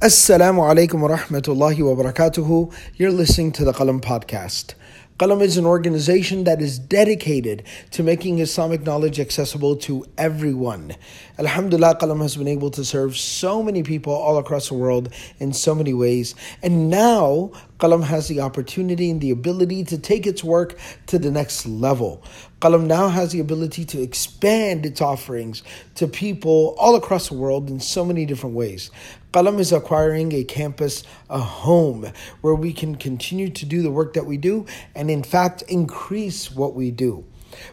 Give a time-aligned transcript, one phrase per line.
[0.00, 2.72] Assalamu alaikum wa rahmatullahi wa barakatuhu.
[2.94, 4.74] You're listening to the Qalam podcast.
[5.18, 10.94] Qalam is an organization that is dedicated to making Islamic knowledge accessible to everyone.
[11.40, 15.52] Alhamdulillah, Qalam has been able to serve so many people all across the world in
[15.52, 16.36] so many ways.
[16.62, 21.30] And now, Qalam has the opportunity and the ability to take its work to the
[21.30, 22.22] next level.
[22.60, 25.62] Qalam now has the ability to expand its offerings
[25.94, 28.90] to people all across the world in so many different ways.
[29.32, 32.10] Qalam is acquiring a campus, a home,
[32.40, 36.50] where we can continue to do the work that we do and, in fact, increase
[36.50, 37.24] what we do.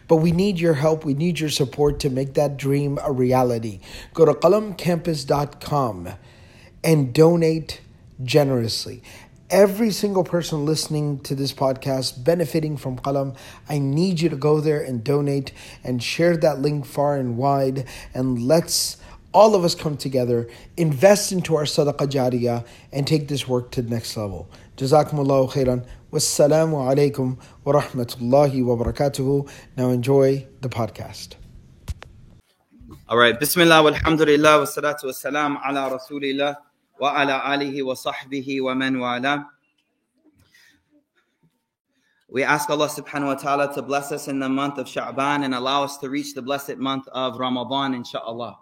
[0.08, 3.80] But we need your help, we need your support to make that dream a reality.
[4.14, 6.10] Go to qalamcampus.com
[6.84, 7.82] and donate
[8.24, 9.04] generously.
[9.52, 13.38] Every single person listening to this podcast benefiting from Qalam,
[13.70, 15.52] I need you to go there and donate
[15.84, 18.98] and share that link far and wide and let's
[19.36, 23.82] all of us come together, invest into our sadaqah jariyah, and take this work to
[23.82, 24.50] the next level.
[24.78, 25.86] Jazakumullahu khairan.
[26.12, 29.48] Wassalamu alaikum wa rahmatullahi wa barakatuhu.
[29.78, 31.36] Now enjoy the podcast.
[33.10, 33.38] All right.
[33.40, 36.56] Bismillah walhamdulillah wa salatu wa ala rasulillah
[37.00, 39.50] wa sahbihi wa man wala.
[42.28, 45.54] We ask Allah subhanahu wa ta'ala to bless us in the month of Sha'ban and
[45.54, 48.58] allow us to reach the blessed month of Ramadan, inshaAllah.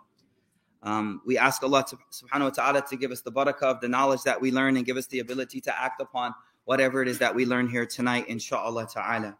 [0.83, 3.87] Um, we ask Allah to, subhanahu wa ta'ala to give us the barakah of the
[3.87, 7.17] knowledge that we learn and give us the ability to act upon whatever it is
[7.19, 9.37] that we learn here tonight, inshaAllah ta'ala.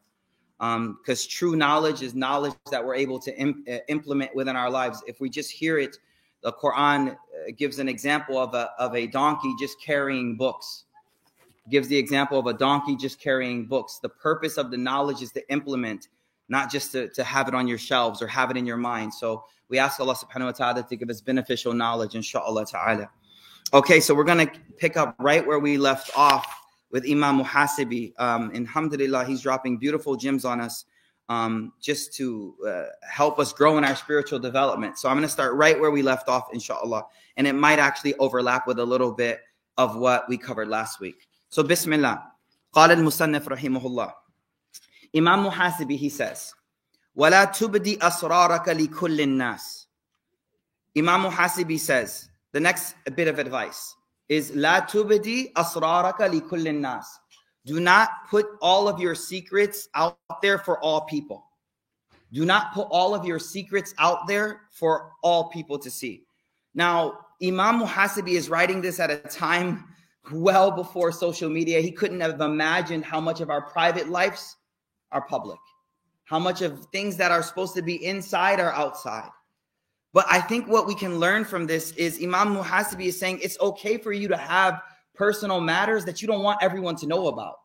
[0.57, 4.69] Because um, true knowledge is knowledge that we're able to Im- uh, implement within our
[4.69, 5.03] lives.
[5.05, 5.97] If we just hear it,
[6.43, 7.15] the Quran uh,
[7.57, 10.85] gives an example of a, of a donkey just carrying books.
[11.69, 13.99] Gives the example of a donkey just carrying books.
[14.01, 16.09] The purpose of the knowledge is to implement,
[16.49, 19.13] not just to, to have it on your shelves or have it in your mind.
[19.13, 23.09] So we ask Allah subhanahu wa ta'ala to give us beneficial knowledge, inshallah ta'ala.
[23.73, 26.45] Okay, so we're going to pick up right where we left off
[26.91, 28.13] with Imam Muhasibi.
[28.19, 30.85] Um, and alhamdulillah, he's dropping beautiful gems on us
[31.28, 34.98] um, just to uh, help us grow in our spiritual development.
[34.98, 37.04] So I'm going to start right where we left off, inshallah.
[37.36, 39.40] And it might actually overlap with a little bit
[39.76, 41.28] of what we covered last week.
[41.50, 42.32] So Bismillah.
[42.74, 44.12] قال المصنف رحمه الله
[45.14, 46.54] Imam Muhasibi, he says,
[47.16, 49.86] ولا تبدي أسرارك لكل الناس.
[50.96, 53.94] Imam Muhasibi says, the next bit of advice
[54.28, 57.06] is لا تبدي أسرارك لكل الناس.
[57.65, 61.45] do not put all of your secrets out there for all people.
[62.31, 66.23] Do not put all of your secrets out there for all people to see.
[66.73, 69.85] Now, Imam Muhasibi is writing this at a time
[70.31, 71.79] well before social media.
[71.79, 74.55] He couldn't have imagined how much of our private lives
[75.11, 75.59] are public
[76.25, 79.29] how much of things that are supposed to be inside are outside.
[80.13, 83.59] But I think what we can learn from this is Imam Muhasibi is saying it's
[83.59, 84.81] okay for you to have
[85.15, 87.55] personal matters that you don't want everyone to know about.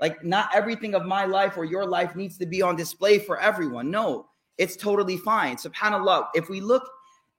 [0.00, 3.40] Like, not everything of my life or your life needs to be on display for
[3.40, 3.90] everyone.
[3.90, 5.56] No, it's totally fine.
[5.56, 6.88] SubhanAllah, if we look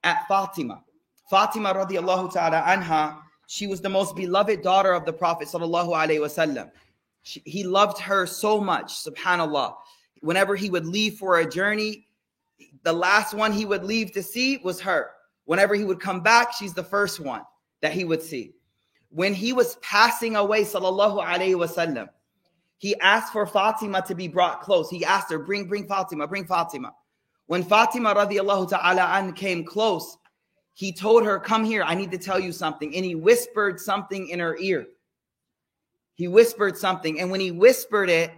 [0.04, 0.84] at Fatima,
[1.30, 6.20] Fatima radiallahu ta'ala anha, she was the most beloved daughter of the Prophet sallallahu alaihi
[6.20, 6.70] wasallam.
[7.24, 9.76] He loved her so much, subhanAllah
[10.22, 12.08] whenever he would leave for a journey,
[12.84, 15.12] the last one he would leave to see was her.
[15.46, 17.42] Whenever he would come back, she's the first one
[17.82, 18.54] that he would see.
[19.10, 22.10] When he was passing away, sallallahu alaihi wasallam,
[22.78, 24.90] he asked for Fatima to be brought close.
[24.90, 26.94] He asked her, "Bring, bring Fatima, bring Fatima."
[27.48, 30.18] When Fatima radiallahu ta'ala an came close,
[30.74, 34.30] he told her, "Come here, I need to tell you something." And he whispered something
[34.30, 34.86] in her ear.
[36.14, 38.32] He whispered something, and when he whispered it,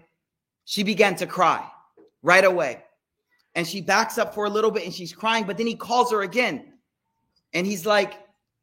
[0.65, 1.69] she began to cry
[2.21, 2.83] right away.
[3.55, 6.11] And she backs up for a little bit and she's crying, but then he calls
[6.11, 6.73] her again.
[7.53, 8.13] And he's like,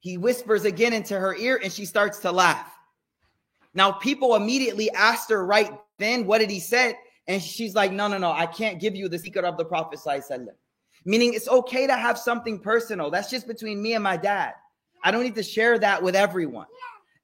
[0.01, 2.73] he whispers again into her ear and she starts to laugh.
[3.75, 6.97] Now, people immediately asked her right then, what did he say?
[7.27, 10.01] And she's like, no, no, no, I can't give you the secret of the Prophet.
[11.05, 13.11] Meaning it's okay to have something personal.
[13.11, 14.55] That's just between me and my dad.
[15.03, 16.67] I don't need to share that with everyone.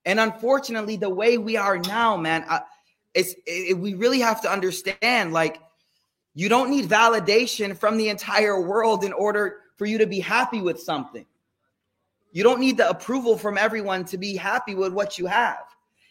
[0.04, 2.60] And unfortunately, the way we are now, man, I,
[3.14, 5.60] it's it, we really have to understand like
[6.34, 10.60] you don't need validation from the entire world in order for you to be happy
[10.60, 11.24] with something.
[12.34, 15.62] You don't need the approval from everyone to be happy with what you have.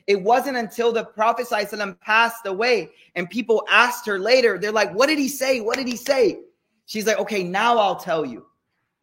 [0.08, 4.94] It wasn't until the Prophet ﷺ passed away and people asked her later, they're like,
[4.94, 5.60] What did he say?
[5.60, 6.40] What did he say?
[6.86, 8.46] She's like, Okay, now I'll tell you.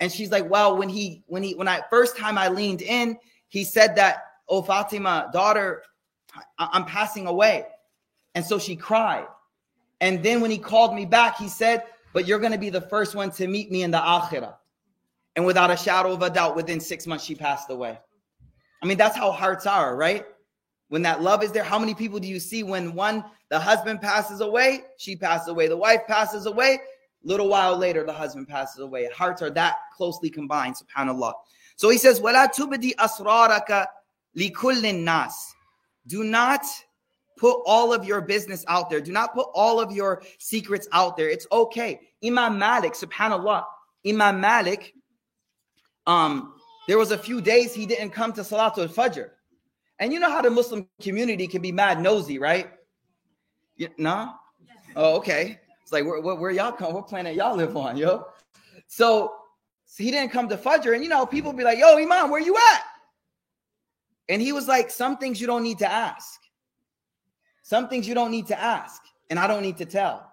[0.00, 3.18] And she's like, Well, when he, when he, when I first time I leaned in,
[3.48, 5.82] he said that, Oh, Fatima, daughter,
[6.58, 7.66] I'm passing away.
[8.34, 9.26] And so she cried.
[10.00, 11.84] And then when he called me back, he said,
[12.14, 14.54] But you're going to be the first one to meet me in the akhirah.
[15.40, 17.98] And without a shadow of a doubt, within six months, she passed away.
[18.82, 20.26] I mean, that's how hearts are, right?
[20.88, 24.02] When that love is there, how many people do you see when one, the husband
[24.02, 26.80] passes away, she passes away, the wife passes away,
[27.24, 29.08] little while later, the husband passes away.
[29.16, 31.32] Hearts are that closely combined, subhanAllah.
[31.76, 33.86] So he says, Wala tubdi asraraka
[34.36, 35.54] likullin nas.
[36.06, 36.66] Do not
[37.38, 39.00] put all of your business out there.
[39.00, 41.30] Do not put all of your secrets out there.
[41.30, 41.98] It's okay.
[42.22, 43.64] Imam Malik, subhanAllah,
[44.06, 44.92] Imam Malik,
[46.06, 46.54] um,
[46.88, 49.30] there was a few days he didn't come to Salatul Fajr.
[49.98, 52.70] And you know how the Muslim community can be mad nosy, right?
[53.76, 54.32] You, no?
[54.96, 55.60] Oh, okay.
[55.82, 56.94] It's like, where, where, where y'all come?
[56.94, 58.26] What planet y'all live on, yo?
[58.86, 59.34] So,
[59.84, 60.94] so he didn't come to Fajr.
[60.94, 62.82] And you know, people be like, yo, Imam, where you at?
[64.28, 66.40] And he was like, some things you don't need to ask.
[67.62, 69.02] Some things you don't need to ask.
[69.28, 70.32] And I don't need to tell.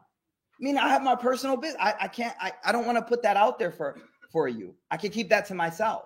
[0.60, 1.82] I mean, I have my personal business.
[1.82, 4.00] I, I can't, I, I don't want to put that out there for,
[4.32, 4.76] for you.
[4.92, 6.04] I can keep that to myself.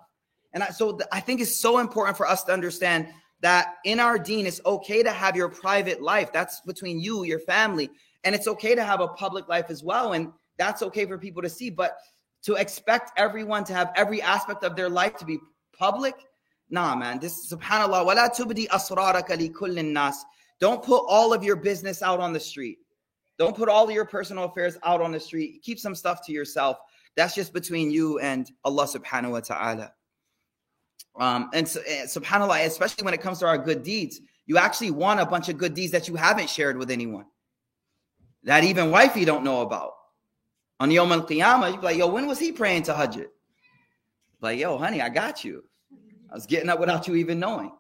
[0.53, 3.07] And I, so th- I think it's so important for us to understand
[3.41, 6.31] that in our dean, it's okay to have your private life.
[6.31, 7.89] That's between you, your family.
[8.23, 10.13] And it's okay to have a public life as well.
[10.13, 11.69] And that's okay for people to see.
[11.69, 11.97] But
[12.43, 15.39] to expect everyone to have every aspect of their life to be
[15.77, 16.15] public,
[16.69, 17.19] nah, man.
[17.19, 20.23] This subhanAllah, wala tubdi asraraka li kullin nas.
[20.59, 22.77] Don't put all of your business out on the street.
[23.39, 25.61] Don't put all of your personal affairs out on the street.
[25.63, 26.77] Keep some stuff to yourself.
[27.15, 29.93] That's just between you and Allah subhanahu wa ta'ala.
[31.19, 35.19] Um, and, and subhanAllah, especially when it comes to our good deeds, you actually want
[35.19, 37.25] a bunch of good deeds that you haven't shared with anyone,
[38.43, 39.91] that even wifey don't know about.
[40.79, 43.27] On Yom Al Qiyamah, you be like, yo, when was he praying tahajjud?
[44.41, 45.63] Like, yo, honey, I got you.
[46.31, 47.71] I was getting up without you even knowing.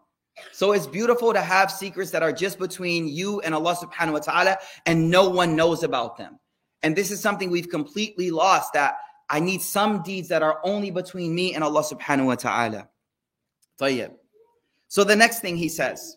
[0.51, 4.19] So it's beautiful to have secrets that are just between you and Allah subhanahu wa
[4.19, 6.39] ta'ala, and no one knows about them.
[6.83, 8.95] And this is something we've completely lost that
[9.30, 12.88] I need some deeds that are only between me and Allah subhanahu wa ta'ala.
[14.88, 16.16] So the next thing he says.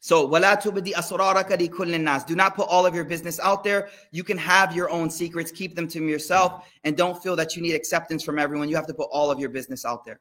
[0.00, 3.88] So وَلَا تُبْدِي أَسْرَارَكَ لِكُلِّ النَّاسِ Do not put all of your business out there.
[4.12, 5.50] You can have your own secrets.
[5.50, 6.70] Keep them to yourself.
[6.84, 8.68] And don't feel that you need acceptance from everyone.
[8.68, 10.20] You have to put all of your business out there.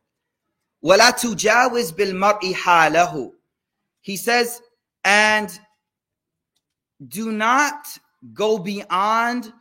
[0.83, 3.31] وَلَا تُجَاوِزْ بِالْمَرْءِ حَالَهُ
[4.01, 4.61] He says,
[5.03, 5.57] and
[7.07, 7.87] do not
[8.33, 9.53] go beyond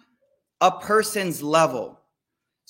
[0.61, 2.00] a person's level.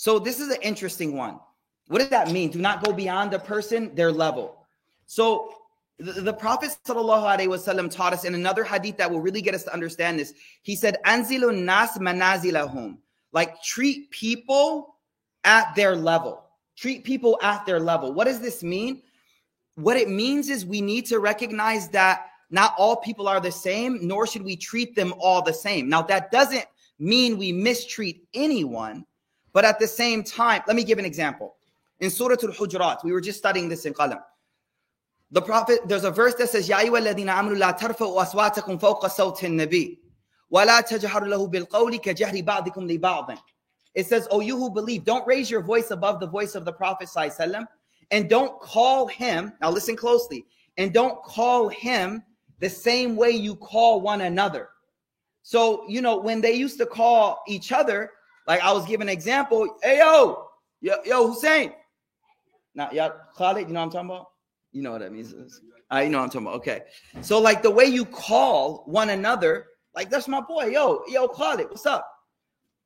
[0.01, 1.39] So this is an interesting one.
[1.87, 2.49] What does that mean?
[2.49, 4.65] Do not go beyond a person, their level.
[5.05, 5.53] So
[5.99, 9.71] the, the Prophet wasallam taught us in another hadith that will really get us to
[9.71, 10.33] understand this.
[10.63, 12.97] He said, Anzilun nas manazilahum.
[13.31, 14.95] Like treat people
[15.43, 16.45] at their level.
[16.75, 18.11] Treat people at their level.
[18.11, 19.03] What does this mean?
[19.75, 23.99] What it means is we need to recognize that not all people are the same,
[24.01, 25.89] nor should we treat them all the same.
[25.89, 26.65] Now, that doesn't
[26.97, 29.05] mean we mistreat anyone,
[29.53, 31.55] but at the same time, let me give an example.
[31.99, 34.21] In Surah Al-Hujurat, we were just studying this in Qalam.
[35.31, 36.89] The Prophet, there's a verse that says, sawti
[39.49, 39.97] nabi
[40.49, 43.37] wa la tajharu lahu bil qawli ka jahri ba'dikum li ba'din.
[43.93, 46.73] It says, Oh, you who believe, don't raise your voice above the voice of the
[46.73, 47.09] Prophet
[48.11, 50.45] and don't call him, now listen closely,
[50.77, 52.23] and don't call him
[52.59, 54.69] the same way you call one another.
[55.43, 58.11] So, you know, when they used to call each other,
[58.47, 60.47] like I was giving an example, hey, yo,
[60.81, 61.73] yo, yo, Hussein.
[62.73, 64.27] Now, y'all, Khalid, you know what I'm talking about?
[64.71, 65.33] You know what that means.
[65.91, 66.55] Uh, you know what I'm talking about.
[66.55, 66.81] Okay.
[67.21, 71.69] So, like the way you call one another, like that's my boy, yo, yo, Khalid,
[71.69, 72.09] what's up?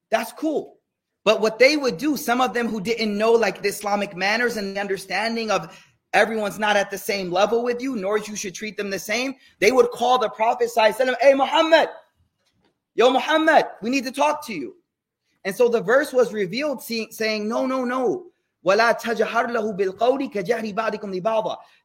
[0.09, 0.79] That's cool.
[1.23, 4.57] But what they would do, some of them who didn't know like the Islamic manners
[4.57, 5.75] and the understanding of
[6.13, 9.35] everyone's not at the same level with you, nor you should treat them the same,
[9.59, 11.89] they would call the Prophet, say, Hey, Muhammad,
[12.95, 14.75] yo, Muhammad, we need to talk to you.
[15.44, 18.26] And so the verse was revealed saying, No, no, no.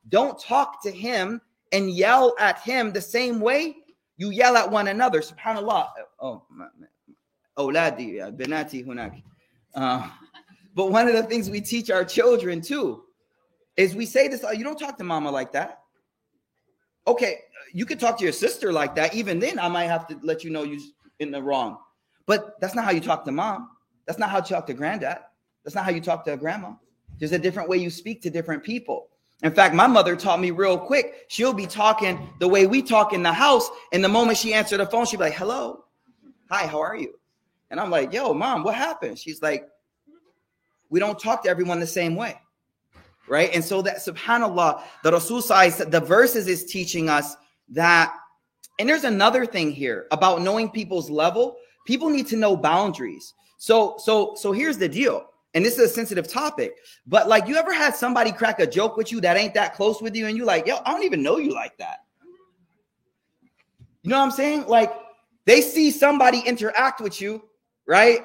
[0.09, 3.77] Don't talk to him and yell at him the same way
[4.17, 5.21] you yell at one another.
[5.21, 5.89] Subhanallah.
[6.19, 6.43] Oh,
[7.57, 9.23] أولادي بناتي هناك
[9.75, 10.09] uh,
[10.73, 13.03] but one of the things we teach our children too
[13.77, 15.79] is we say this, oh, you don't talk to mama like that.
[17.07, 17.39] Okay,
[17.73, 19.13] you could talk to your sister like that.
[19.13, 20.79] Even then, I might have to let you know you're
[21.19, 21.77] in the wrong.
[22.30, 23.70] But that's not how you talk to mom.
[24.06, 25.18] That's not how you talk to granddad.
[25.64, 26.74] That's not how you talk to grandma.
[27.18, 29.08] There's a different way you speak to different people.
[29.42, 31.24] In fact, my mother taught me real quick.
[31.26, 33.68] She'll be talking the way we talk in the house.
[33.92, 35.86] And the moment she answered the phone, she'd be like, hello,
[36.48, 37.18] hi, how are you?
[37.68, 39.18] And I'm like, yo, mom, what happened?
[39.18, 39.68] She's like,
[40.88, 42.40] we don't talk to everyone the same way.
[43.28, 43.52] Right.
[43.52, 47.34] And so that subhanAllah, the Rasul the verses is teaching us
[47.70, 48.14] that.
[48.78, 51.56] And there's another thing here about knowing people's level.
[51.90, 53.34] People need to know boundaries.
[53.58, 55.26] So, so, so here's the deal.
[55.54, 58.96] and this is a sensitive topic, but like you ever had somebody crack a joke
[58.96, 61.20] with you that ain't that close with you, and you like, yo, I don't even
[61.20, 62.04] know you like that.
[64.02, 64.66] You know what I'm saying?
[64.68, 64.92] Like
[65.46, 67.42] they see somebody interact with you,
[67.86, 68.20] right?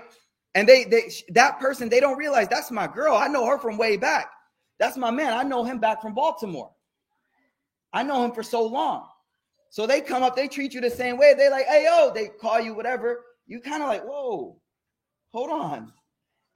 [0.53, 3.15] And they they that person they don't realize that's my girl.
[3.15, 4.29] I know her from way back.
[4.77, 5.33] That's my man.
[5.33, 6.69] I know him back from Baltimore.
[7.91, 9.07] I know him for so long.
[9.71, 11.33] So they come up, they treat you the same way.
[11.33, 13.23] They like, hey yo, they call you whatever.
[13.47, 14.57] You kind of like, whoa,
[15.31, 15.93] hold on.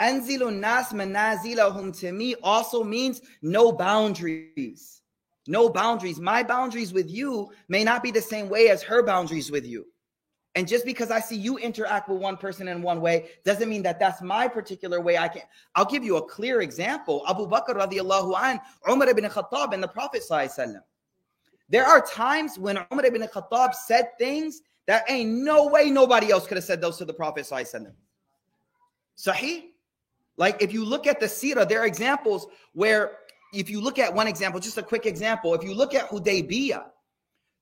[0.02, 5.02] Anzilun nas manazilahum to me also means know boundaries.
[5.48, 6.20] Know boundaries.
[6.20, 9.86] My boundaries with you may not be the same way as her boundaries with you.
[10.56, 13.84] And just because I see you interact with one person in one way doesn't mean
[13.84, 15.18] that that's my particular way.
[15.18, 15.44] I can.
[15.76, 17.24] I'll give you a clear example.
[17.28, 20.82] Abu Bakr radiallahu an, Umar ibn Khattab, and the Prophet sallallahu
[21.70, 26.48] There are times when Umar ibn Khattab said things that ain't no way nobody else
[26.48, 27.94] could have said those to the Prophet So I send them.
[29.20, 29.66] Sahih.
[30.36, 33.18] Like if you look at the Sirah, there are examples where
[33.54, 36.86] if you look at one example, just a quick example, if you look at Hudaybiyah,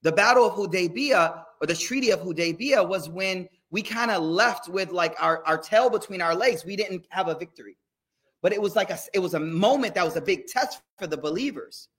[0.03, 4.69] the battle of Hudaybiyah or the treaty of Hudaybiyah was when we kind of left
[4.69, 6.63] with like our, our tail between our legs.
[6.63, 7.75] We didn't have a victory.
[8.41, 11.07] But it was like a it was a moment that was a big test for
[11.07, 11.89] the believers.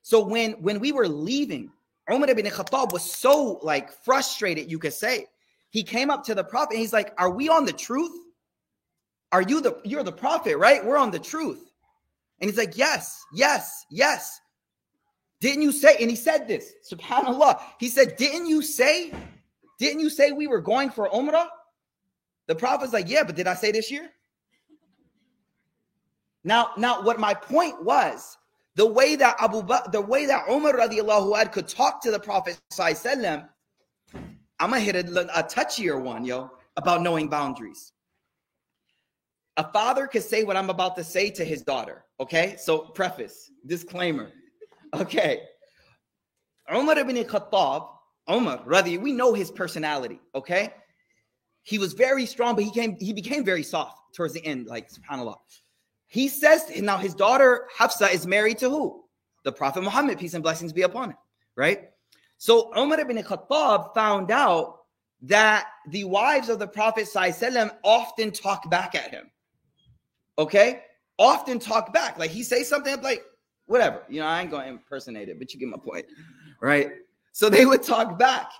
[0.00, 1.72] So when when we were leaving,
[2.10, 5.26] Umar ibn Khattab was so like frustrated, you could say.
[5.70, 8.12] He came up to the prophet and he's like, Are we on the truth?
[9.32, 10.84] Are you the you're the prophet, right?
[10.84, 11.70] We're on the truth.
[12.40, 14.40] And he's like, Yes, yes, yes.
[15.40, 15.96] Didn't you say?
[16.00, 17.60] And he said this, subhanAllah.
[17.78, 19.12] He said, Didn't you say?
[19.78, 21.48] Didn't you say we were going for Umrah?
[22.46, 24.10] The prophet's like, Yeah, but did I say this year?
[26.44, 28.37] Now, now, what my point was,
[28.78, 32.20] the way that Abu Bakr, the way that Umar radiallahu anh could talk to the
[32.20, 35.00] Prophet, I'm gonna hit a,
[35.36, 37.92] a touchier one, yo, about knowing boundaries.
[39.56, 42.04] A father could say what I'm about to say to his daughter.
[42.20, 44.30] Okay, so preface, disclaimer.
[44.94, 45.40] Okay,
[46.72, 47.88] Umar ibn Khattab,
[48.30, 50.20] Umar, rather, we know his personality.
[50.36, 50.72] Okay,
[51.64, 54.68] he was very strong, but he came, he became very soft towards the end.
[54.68, 55.34] Like Subhanallah,
[56.08, 59.04] he says now his daughter Hafsa is married to who?
[59.44, 61.16] The Prophet Muhammad, peace and blessings be upon him.
[61.56, 61.90] Right.
[62.38, 64.80] So Umar ibn Khattab found out
[65.22, 67.08] that the wives of the Prophet
[67.84, 69.30] often talk back at him
[70.38, 70.82] okay,
[71.18, 72.18] often talk back.
[72.18, 73.24] Like he says something like,
[73.66, 76.06] whatever, you know, I ain't gonna impersonate it, but you get my point,
[76.62, 76.92] right?
[77.32, 78.50] So they would talk back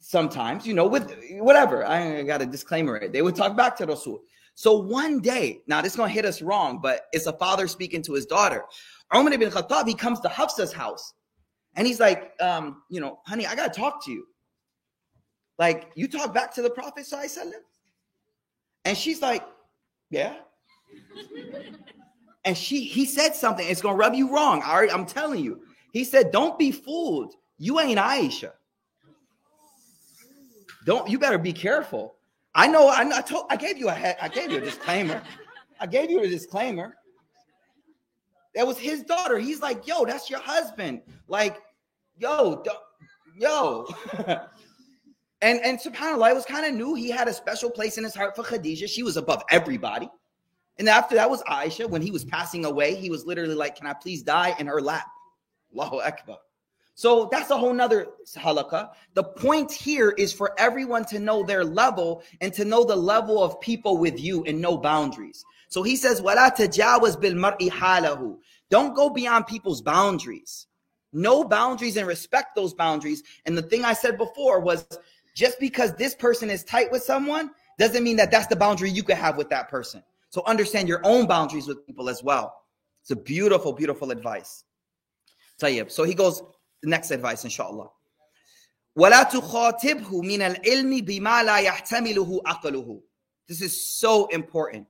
[0.00, 1.86] sometimes, you know, with whatever.
[1.86, 2.94] I got a disclaimer.
[2.94, 3.12] Right?
[3.12, 4.20] They would talk back to Rasul.
[4.58, 8.02] So one day, now this is gonna hit us wrong, but it's a father speaking
[8.02, 8.64] to his daughter.
[9.14, 11.14] Umar ibn Khattab, he comes to Hafsa's house
[11.76, 14.26] and he's like, um, you know, honey, I gotta talk to you.
[15.60, 17.06] Like, you talk back to the Prophet,
[18.84, 19.46] and she's like,
[20.10, 20.34] Yeah
[22.44, 24.60] and she he said something, it's gonna rub you wrong.
[24.64, 25.60] All right, I'm telling you.
[25.92, 27.34] He said, Don't be fooled.
[27.58, 28.52] You ain't Aisha.
[30.84, 32.17] Don't you better be careful.
[32.54, 35.22] I know I, I told I gave you a I gave you a disclaimer.
[35.80, 36.94] I gave you a disclaimer.
[38.54, 39.38] That was his daughter.
[39.38, 41.02] He's like, yo, that's your husband.
[41.28, 41.58] Like,
[42.16, 42.64] yo,
[43.36, 43.86] yo.
[45.40, 46.94] and and subhanAllah, it was kind of new.
[46.94, 48.88] He had a special place in his heart for Khadijah.
[48.88, 50.08] She was above everybody.
[50.78, 51.88] And after that was Aisha.
[51.88, 54.80] When he was passing away, he was literally like, Can I please die in her
[54.80, 55.06] lap?
[55.74, 56.38] Allahu Akbar.
[56.98, 58.90] So that's a whole nother halaqah.
[59.14, 63.40] The point here is for everyone to know their level and to know the level
[63.40, 65.44] of people with you and know boundaries.
[65.68, 68.38] So he says, وَلَا تَجَاوَزْ
[68.68, 70.66] Don't go beyond people's boundaries.
[71.12, 73.22] Know boundaries and respect those boundaries.
[73.46, 74.84] And the thing I said before was
[75.36, 79.04] just because this person is tight with someone doesn't mean that that's the boundary you
[79.04, 80.02] can have with that person.
[80.30, 82.64] So understand your own boundaries with people as well.
[83.02, 84.64] It's a beautiful, beautiful advice.
[85.58, 86.42] So he goes,
[86.81, 87.89] the next advice, inshallah.
[88.95, 93.01] ولا تخاطبه من العلم بما لا يحتمله عقله.
[93.47, 94.87] This is so important.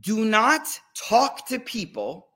[0.00, 2.28] Do not talk to people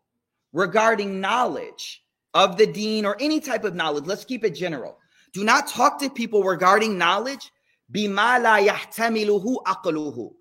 [0.53, 2.03] regarding knowledge
[2.35, 4.05] of the deen or any type of knowledge.
[4.05, 4.99] Let's keep it general.
[5.33, 7.53] Do not talk to people regarding knowledge
[7.91, 10.35] بما لا يحتمله عقله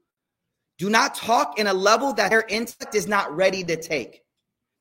[0.77, 4.23] do not talk in a level that their intellect is not ready to take,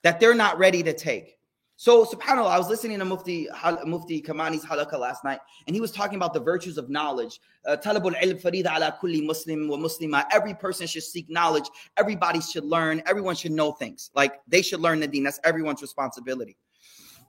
[0.03, 1.38] that they're not ready to take.
[1.82, 3.48] So, subhanAllah, I was listening to Mufti,
[3.86, 7.40] Mufti Kamani's halaqah last night, and he was talking about the virtues of knowledge.
[7.66, 10.26] Uh, talabul ilm farida ala kulli muslim wa muslima.
[10.34, 11.70] Every person should seek knowledge.
[11.96, 13.02] Everybody should learn.
[13.06, 14.12] Everyone should know things.
[14.14, 15.24] Like they should learn the deen.
[15.24, 16.58] That's everyone's responsibility.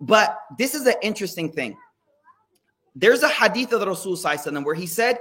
[0.00, 1.76] But this is an interesting thing.
[2.96, 4.16] There's a hadith of the Rasul
[4.64, 5.20] where he said,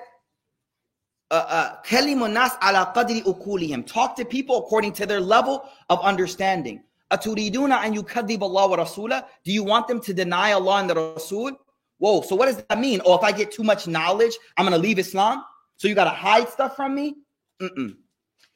[1.29, 6.81] uh, uh, Talk to people according to their level of understanding.
[7.11, 7.35] Do
[9.51, 11.51] you want them to deny Allah and the Rasul?
[11.97, 13.01] Whoa, so what does that mean?
[13.05, 15.43] Oh, if I get too much knowledge, I'm gonna leave Islam?
[15.77, 17.15] So you gotta hide stuff from me?
[17.61, 17.95] Mm-mm.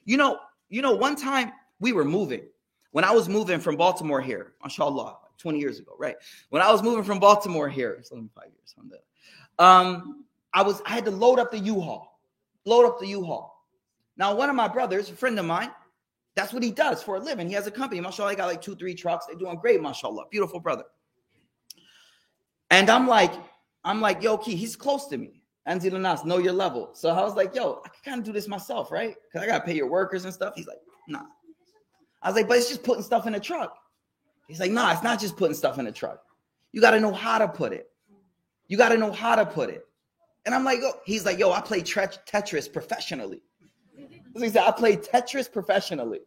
[0.04, 2.42] You know, you know, one time we were moving.
[2.92, 6.16] When I was moving from Baltimore here, mashallah, 20 years ago, right?
[6.50, 9.00] When I was moving from Baltimore here, it's only five years from there.
[9.58, 12.18] Um, I was I had to load up the U-Haul,
[12.64, 13.52] load up the U-Haul.
[14.16, 15.70] Now, one of my brothers, a friend of mine,
[16.34, 17.48] that's what he does for a living.
[17.48, 18.00] He has a company.
[18.00, 19.26] Mashallah, he got like two, three trucks.
[19.26, 20.24] They're doing great, mashallah.
[20.30, 20.84] Beautiful brother.
[22.70, 23.32] And I'm like,
[23.84, 25.42] I'm like, yo, Key, he's close to me.
[25.68, 26.90] Anzil Nas, know your level.
[26.92, 29.14] So I was like, yo, I can kind of do this myself, right?
[29.24, 30.54] Because I gotta pay your workers and stuff.
[30.56, 31.22] He's like, nah.
[32.22, 33.76] I was like, but it's just putting stuff in a truck.
[34.48, 36.22] He's like, nah, it's not just putting stuff in a truck.
[36.72, 37.90] You gotta know how to put it.
[38.68, 39.86] You gotta know how to put it.
[40.44, 43.42] And I'm like, oh, he's like, yo, I play Tetris professionally.
[44.36, 46.20] I play Tetris professionally.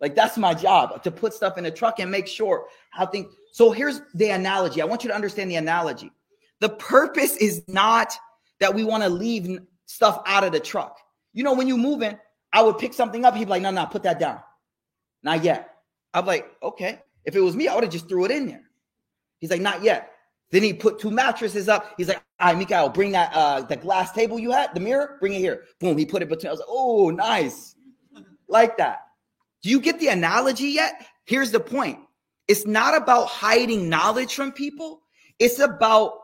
[0.00, 3.32] Like that's my job to put stuff in a truck and make sure how things.
[3.52, 4.80] So here's the analogy.
[4.80, 6.12] I want you to understand the analogy.
[6.60, 8.12] The purpose is not
[8.60, 10.98] that we want to leave stuff out of the truck.
[11.32, 12.16] You know, when you moving,
[12.52, 13.34] I would pick something up.
[13.34, 14.40] He'd be like, no, no, put that down.
[15.22, 15.74] Not yet.
[16.14, 17.00] I'm like, okay.
[17.24, 18.62] If it was me, I would have just threw it in there.
[19.38, 20.12] He's like, not yet.
[20.50, 21.94] Then he put two mattresses up.
[21.96, 25.16] He's like, all right, Mikael, bring that uh the glass table you had, the mirror,
[25.20, 25.64] bring it here.
[25.78, 26.48] Boom, he put it between.
[26.48, 27.74] I was like, oh, nice.
[28.48, 29.00] Like that.
[29.62, 31.06] Do you get the analogy yet?
[31.24, 31.98] Here's the point.
[32.46, 35.02] It's not about hiding knowledge from people.
[35.38, 36.14] It's about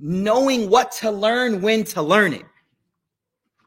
[0.00, 2.44] knowing what to learn, when to learn it.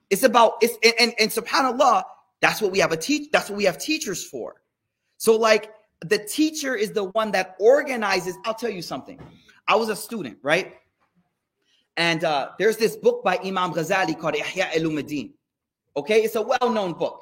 [0.10, 2.04] It's about it's and, and, and subhanAllah,
[2.42, 4.56] that's what we have a teach, that's what we have teachers for.
[5.18, 8.36] So, like the teacher is the one that organizes.
[8.46, 9.20] I'll tell you something.
[9.70, 10.74] I was a student, right?
[11.96, 15.34] And uh, there's this book by Imam Ghazali called Ihya Ulumuddin.
[15.96, 17.22] Okay, it's a well-known book.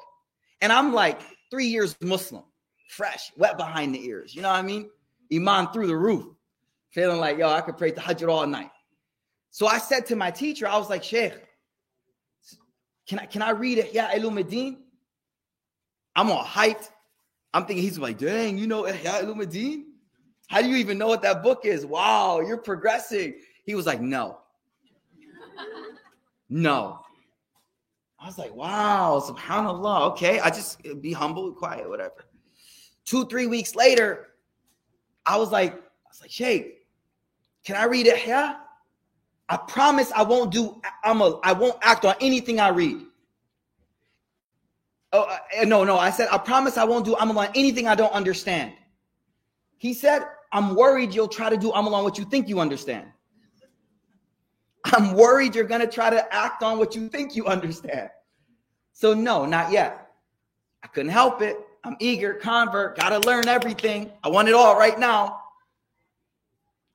[0.62, 2.44] And I'm like three years Muslim,
[2.88, 4.34] fresh, wet behind the ears.
[4.34, 4.88] You know what I mean?
[5.32, 6.24] Iman through the roof,
[6.90, 8.70] feeling like, yo, I could pray tahajjud all night.
[9.50, 11.34] So I said to my teacher, I was like, Sheikh,
[13.06, 13.90] can I can I read it?
[13.92, 14.78] Yeah, Ulumuddin?
[16.16, 16.88] I'm all hyped.
[17.52, 19.84] I'm thinking he's like, dang, you know Ihya Ulumuddin?
[20.48, 21.84] How do you even know what that book is?
[21.84, 23.34] Wow, you're progressing.
[23.64, 24.38] He was like, no.
[26.48, 27.00] no.
[28.18, 30.10] I was like, wow, subhanAllah.
[30.12, 30.40] Okay.
[30.40, 32.24] I just be humble, quiet, whatever.
[33.04, 34.28] Two, three weeks later,
[35.26, 36.86] I was like, I was like, Sheikh,
[37.64, 38.56] can I read it here?
[39.50, 43.02] I promise I won't do, I'm a, I won't act on anything I read.
[45.12, 45.98] Oh, uh, no, no.
[45.98, 48.72] I said, I promise I won't do amal on anything I don't understand.
[49.76, 53.06] He said, I'm worried you'll try to do amal on what you think you understand.
[54.84, 58.08] I'm worried you're going to try to act on what you think you understand.
[58.92, 60.12] So, no, not yet.
[60.82, 61.58] I couldn't help it.
[61.84, 64.10] I'm eager, convert, got to learn everything.
[64.24, 65.40] I want it all right now.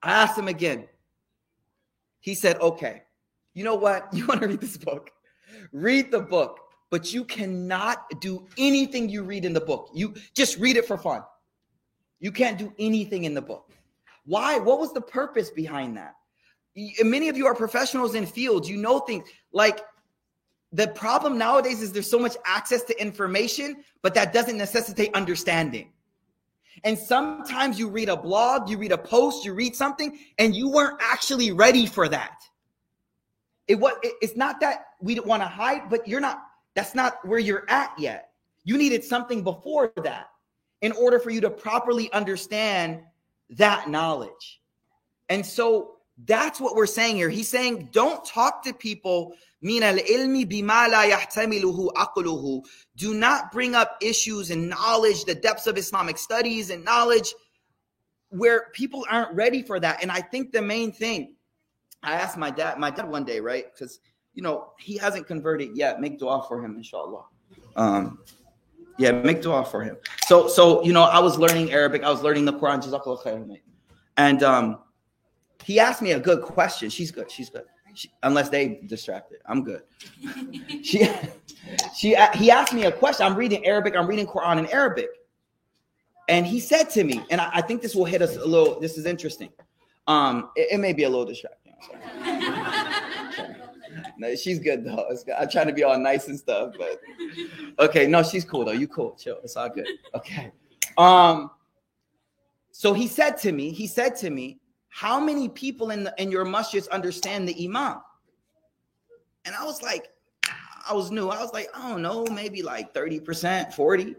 [0.01, 0.87] I asked him again.
[2.19, 3.03] He said, okay,
[3.53, 4.07] you know what?
[4.13, 5.11] You want to read this book?
[5.71, 6.59] Read the book
[6.93, 9.89] but you cannot do anything you read in the book.
[9.95, 11.23] You just read it for fun.
[12.23, 13.69] You can't do anything in the book.
[14.25, 14.57] Why?
[14.57, 16.15] What was the purpose behind that?
[17.03, 18.69] Many of you are professionals in fields.
[18.69, 19.81] You know things like
[20.71, 25.91] the problem nowadays is there's so much access to information, but that doesn't necessitate understanding.
[26.85, 30.69] And sometimes you read a blog, you read a post, you read something, and you
[30.69, 32.41] weren't actually ready for that.
[33.67, 36.41] It was it's not that we want to hide, but you're not
[36.73, 38.29] that's not where you're at yet.
[38.63, 40.27] You needed something before that
[40.83, 43.01] in order for you to properly understand
[43.49, 44.61] that knowledge.
[45.29, 47.29] And so that's what we're saying here.
[47.29, 49.33] He's saying, don't talk to people.
[49.63, 49.79] Do
[53.13, 57.33] not bring up issues and knowledge, the depths of Islamic studies and knowledge
[58.29, 60.03] where people aren't ready for that.
[60.03, 61.35] And I think the main thing,
[62.03, 63.65] I asked my dad, my dad one day, right?
[63.73, 63.99] Because
[64.33, 66.01] you know, he hasn't converted yet.
[66.01, 67.23] Make dua for him, inshallah.
[67.75, 68.19] Um,
[68.97, 69.97] yeah, make dua for him.
[70.25, 72.03] So, so you know, I was learning Arabic.
[72.03, 72.83] I was learning the Quran.
[72.83, 73.59] Jazakallah
[74.17, 74.79] And um,
[75.63, 76.89] he asked me a good question.
[76.89, 77.31] She's good.
[77.31, 77.63] She's good.
[77.95, 79.83] She, unless they distracted, I'm good.
[80.83, 81.07] she,
[81.95, 83.25] she, he asked me a question.
[83.25, 83.95] I'm reading Arabic.
[83.95, 85.09] I'm reading Quran in Arabic,
[86.27, 88.79] and he said to me, and I, I think this will hit us a little.
[88.79, 89.49] This is interesting.
[90.07, 91.73] Um, it, it may be a little distracting.
[94.17, 95.09] No, she's good though.
[95.37, 97.01] I'm trying to be all nice and stuff, but
[97.79, 98.07] okay.
[98.07, 98.71] No, she's cool though.
[98.71, 99.37] You cool, chill.
[99.43, 99.87] It's all good.
[100.15, 100.51] Okay.
[100.97, 101.51] Um.
[102.71, 106.31] So he said to me, he said to me, how many people in the in
[106.31, 108.01] your masjids understand the imam?
[109.45, 110.09] And I was like,
[110.87, 111.29] I was new.
[111.29, 114.15] I was like, I don't know, maybe like 30%, 40.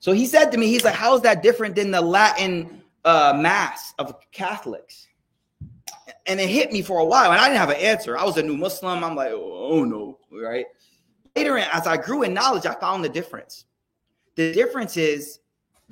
[0.00, 3.38] So he said to me, he's like, how is that different than the Latin uh,
[3.38, 5.06] mass of Catholics?
[6.26, 8.16] And it hit me for a while, and I didn't have an answer.
[8.16, 9.04] I was a new Muslim.
[9.04, 10.64] I'm like, oh, no, right?
[11.36, 13.66] Later, as I grew in knowledge, I found the difference.
[14.36, 15.40] The difference is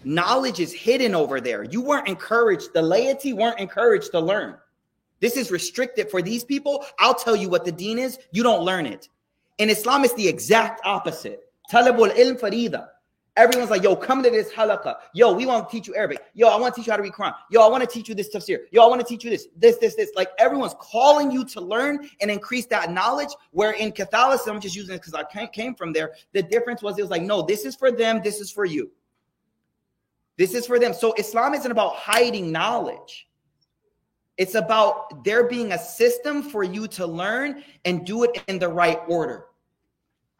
[0.05, 1.65] knowledge is hidden over there.
[1.65, 4.57] You weren't encouraged, the laity weren't encouraged to learn.
[5.21, 6.85] This is restricted for these people.
[6.99, 8.19] I'll tell you what the deen is.
[8.33, 9.09] You don't learn it.
[9.59, 11.43] In Islam, it's the exact opposite.
[11.71, 12.89] Ilm farida.
[13.35, 14.97] Everyone's like, yo, come to this halaqah.
[15.15, 16.21] Yo, we want to teach you Arabic.
[16.35, 17.35] Yo, I want to teach you how to read Quran.
[17.51, 18.59] Yo, I want to teach you this tafsir.
[18.71, 20.11] Yo, I want to teach you this, this, this, this.
[20.15, 23.31] Like everyone's calling you to learn and increase that knowledge.
[23.53, 26.13] Where in Catholicism, I'm just using it because I came from there.
[26.33, 28.21] The difference was it was like, no, this is for them.
[28.23, 28.91] This is for you.
[30.37, 30.93] This is for them.
[30.93, 33.29] So Islam isn't about hiding knowledge.
[34.37, 38.69] It's about there being a system for you to learn and do it in the
[38.69, 39.47] right order.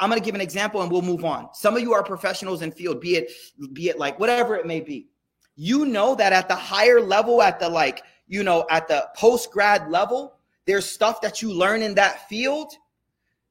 [0.03, 1.55] I'm going to give an example and we'll move on.
[1.55, 3.31] Some of you are professionals in field, be it
[3.73, 5.07] be it like whatever it may be.
[5.55, 9.53] You know that at the higher level at the like, you know, at the post
[9.53, 10.35] grad level,
[10.67, 12.73] there's stuff that you learn in that field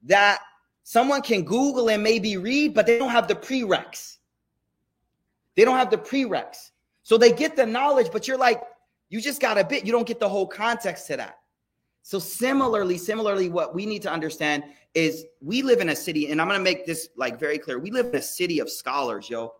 [0.03, 0.41] that
[0.83, 4.17] someone can Google and maybe read, but they don't have the prereqs.
[5.55, 6.71] They don't have the prereqs.
[7.03, 8.61] So they get the knowledge, but you're like,
[9.07, 9.85] you just got a bit.
[9.85, 11.37] You don't get the whole context to that.
[12.03, 16.41] So similarly, similarly, what we need to understand is we live in a city, and
[16.41, 17.79] I'm gonna make this like very clear.
[17.79, 19.53] We live in a city of scholars, yo.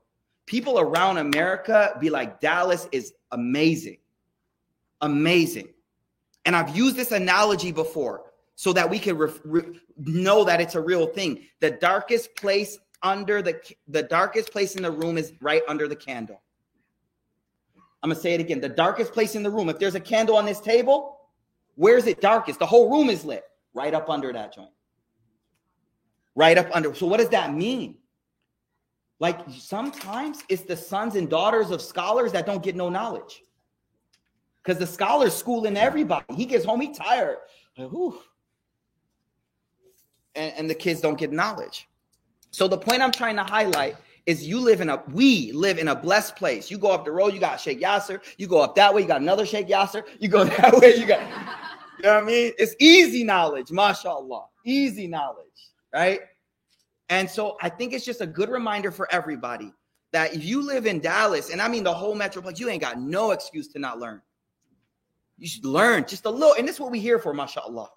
[0.46, 3.98] People around America be like, Dallas is amazing,
[5.02, 5.70] amazing.
[6.46, 8.24] And I've used this analogy before
[8.56, 11.46] so that we can re- re- know that it's a real thing.
[11.60, 15.96] The darkest place under the the darkest place in the room is right under the
[15.96, 16.42] candle.
[18.04, 18.60] I'm gonna say it again.
[18.60, 19.70] The darkest place in the room.
[19.70, 21.21] If there's a candle on this table,
[21.76, 22.60] where's it darkest?
[22.60, 23.44] The whole room is lit.
[23.74, 24.70] Right up under that joint.
[26.36, 26.94] Right up under.
[26.94, 27.96] So what does that mean?
[29.20, 33.44] Like sometimes it's the sons and daughters of scholars that don't get no knowledge.
[34.62, 36.26] Because the scholars schooling everybody.
[36.36, 37.38] He gets home, he tired.
[37.78, 37.90] Like,
[40.36, 41.88] and, and the kids don't get knowledge.
[42.52, 45.88] So the point I'm trying to highlight is you live in a we live in
[45.88, 46.70] a blessed place.
[46.70, 48.22] You go up the road, you got Sheikh Yasser.
[48.38, 50.04] You go up that way, you got another Sheikh Yasser.
[50.20, 51.22] You go that way, you got
[51.98, 52.54] you know what I mean?
[52.58, 54.46] It's easy knowledge, mashallah.
[54.66, 55.48] Easy knowledge,
[55.94, 56.22] right?
[57.10, 59.74] And so I think it's just a good reminder for everybody
[60.12, 63.00] that if you live in Dallas, and I mean the whole metroplex, you ain't got
[63.00, 64.22] no excuse to not learn.
[65.38, 67.90] You should learn just a little, and this is what we here for, mashallah.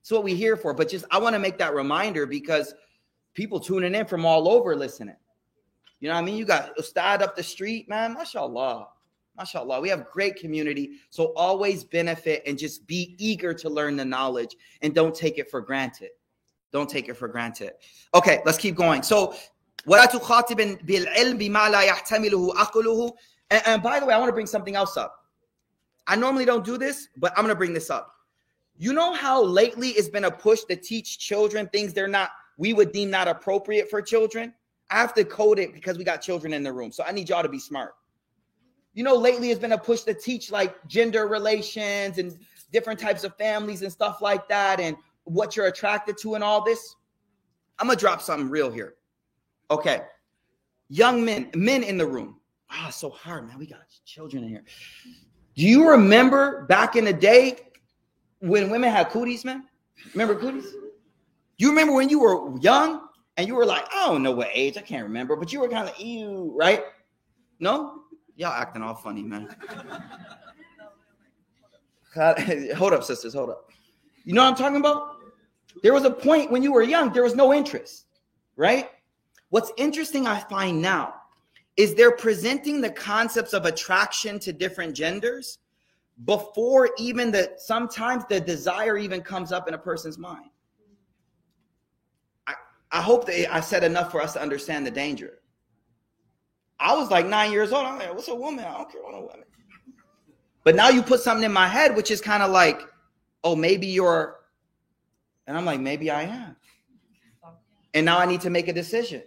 [0.00, 0.74] It's what we here for.
[0.74, 2.74] But just I want to make that reminder because
[3.34, 5.16] people tuning in from all over listening.
[6.00, 6.36] You know what I mean?
[6.36, 8.16] You got Ustad up the street, man.
[8.16, 8.86] MashaAllah
[9.39, 9.81] MashaAllah.
[9.81, 10.99] We have great community.
[11.09, 15.49] So always benefit and just be eager to learn the knowledge and don't take it
[15.49, 16.09] for granted.
[16.71, 17.73] Don't take it for granted.
[18.13, 19.03] Okay, let's keep going.
[19.03, 19.35] So
[19.85, 23.13] ولا تخاطب بالعلم بما لا يحتمله عقله
[23.49, 25.25] and, and by the way, I want to bring something else up.
[26.07, 28.13] I normally don't do this, but I'm going to bring this up.
[28.77, 32.73] You know how lately it's been a push to teach children things they're not we
[32.73, 34.53] would deem not appropriate for children?
[34.89, 36.91] I have to code it because we got children in the room.
[36.91, 37.93] So I need y'all to be smart.
[38.94, 42.38] You know, lately has been a push to teach like gender relations and
[42.72, 46.62] different types of families and stuff like that and what you're attracted to and all
[46.62, 46.96] this.
[47.78, 48.94] I'm gonna drop something real here.
[49.70, 50.02] Okay.
[50.88, 52.38] Young men, men in the room.
[52.70, 53.58] Ah, oh, so hard, man.
[53.58, 54.64] We got children in here.
[55.56, 57.58] Do you remember back in the day
[58.40, 59.64] when women had cooties, man?
[60.14, 60.66] Remember cooties?
[61.58, 64.76] You remember when you were young and you were like, I don't know what age,
[64.76, 66.82] I can't remember, but you were kind of ew, right?
[67.60, 68.01] No?
[68.36, 69.48] Y'all acting all funny, man.
[72.76, 73.70] hold up, sisters, hold up.
[74.24, 75.16] You know what I'm talking about?
[75.82, 78.06] There was a point when you were young, there was no interest,
[78.56, 78.90] right?
[79.48, 81.14] What's interesting, I find now,
[81.76, 85.58] is they're presenting the concepts of attraction to different genders
[86.24, 90.50] before even the sometimes the desire even comes up in a person's mind.
[92.46, 92.54] I
[92.90, 95.41] I hope that I said enough for us to understand the danger.
[96.82, 97.86] I was like nine years old.
[97.86, 98.64] I'm like, what's a woman?
[98.64, 99.44] I don't care what a woman.
[100.64, 102.80] But now you put something in my head, which is kind of like,
[103.44, 104.40] oh, maybe you're,
[105.46, 106.56] and I'm like, maybe I am.
[107.94, 109.22] And now I need to make a decision.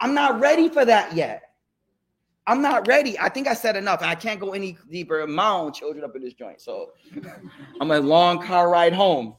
[0.00, 1.42] I'm not ready for that yet.
[2.46, 3.18] I'm not ready.
[3.18, 4.02] I think I said enough.
[4.02, 5.26] I can't go any deeper.
[5.26, 6.60] My own children up in this joint.
[6.60, 6.92] So
[7.80, 9.34] I'm a long car ride home.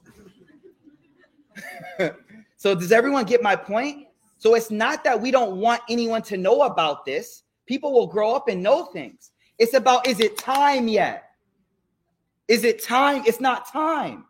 [2.58, 4.05] So, does everyone get my point?
[4.46, 7.42] So, it's not that we don't want anyone to know about this.
[7.66, 9.32] People will grow up and know things.
[9.58, 11.32] It's about is it time yet?
[12.48, 13.24] Is it time?
[13.26, 14.26] It's not time.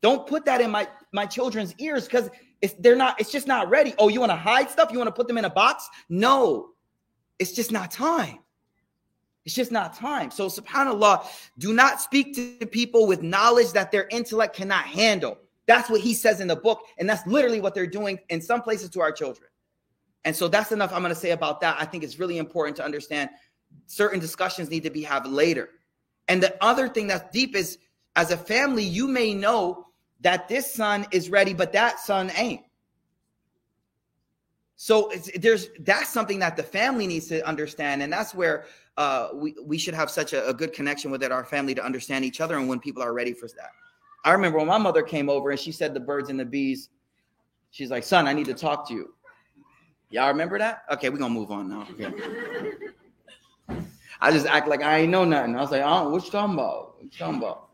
[0.00, 2.30] Don't put that in my my children's ears because
[2.62, 3.92] It's they're not, it's just not ready.
[3.98, 4.90] Oh, you want to hide stuff?
[4.90, 5.86] You want to put them in a box?
[6.08, 6.70] No,
[7.38, 8.38] it's just not time.
[9.44, 10.30] It's just not time.
[10.30, 11.26] So, subhanAllah,
[11.58, 15.36] do not speak to people with knowledge that their intellect cannot handle.
[15.66, 16.80] That's what he says in the book.
[16.98, 19.48] And that's literally what they're doing in some places to our children.
[20.24, 21.76] And so that's enough I'm going to say about that.
[21.78, 23.30] I think it's really important to understand
[23.86, 25.68] certain discussions need to be had later.
[26.28, 27.78] And the other thing that's deep is
[28.16, 29.86] as a family, you may know
[30.20, 32.62] that this son is ready, but that son ain't.
[34.76, 39.54] So there's that's something that the family needs to understand, and that's where uh, we
[39.62, 42.40] we should have such a, a good connection with it, our family, to understand each
[42.40, 43.70] other, and when people are ready for that.
[44.25, 46.89] I remember when my mother came over and she said the birds and the bees.
[47.71, 49.13] She's like, "Son, I need to talk to you."
[50.09, 50.83] Y'all remember that?
[50.91, 51.87] Okay, we're gonna move on now.
[51.91, 52.11] Okay.
[54.21, 55.55] I just act like I ain't know nothing.
[55.55, 56.95] I was like, oh, what you talking about?
[56.95, 57.69] What you talking about?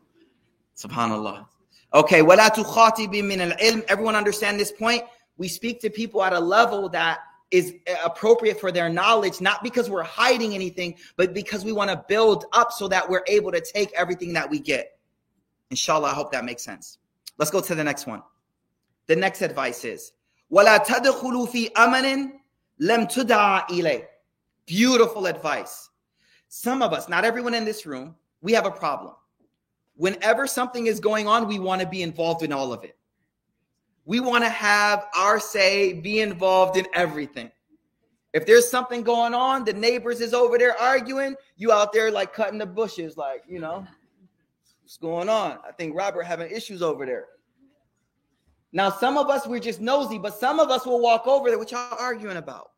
[0.76, 1.46] Subhanallah.
[1.94, 5.02] Okay, وَلَا تُخَاطِبِ مِنَ الْعِلْمِ Everyone understand this point?
[5.38, 7.20] We speak to people at a level that
[7.50, 12.04] is appropriate for their knowledge, not because we're hiding anything, but because we want to
[12.08, 14.98] build up so that we're able to take everything that we get.
[15.70, 16.98] Inshallah, I hope that makes sense.
[17.38, 18.22] Let's go to the next one.
[19.06, 20.12] The next advice is
[20.52, 22.32] وَلَا تَدْخُلُوا فِي أَمَنٍ
[22.80, 24.04] لَمْ تُدَعَ إِلَيْهِ
[24.66, 25.90] Beautiful advice.
[26.48, 29.14] Some of us, not everyone in this room, we have a problem.
[29.96, 32.96] Whenever something is going on, we want to be involved in all of it.
[34.04, 37.50] We want to have our say, be involved in everything.
[38.32, 42.32] If there's something going on, the neighbors is over there arguing, you out there like
[42.32, 43.86] cutting the bushes, like, you know,
[44.91, 45.57] What's going on?
[45.65, 47.27] I think Robert having issues over there.
[48.73, 51.57] Now, some of us we're just nosy, but some of us will walk over there.
[51.57, 52.71] What y'all arguing about?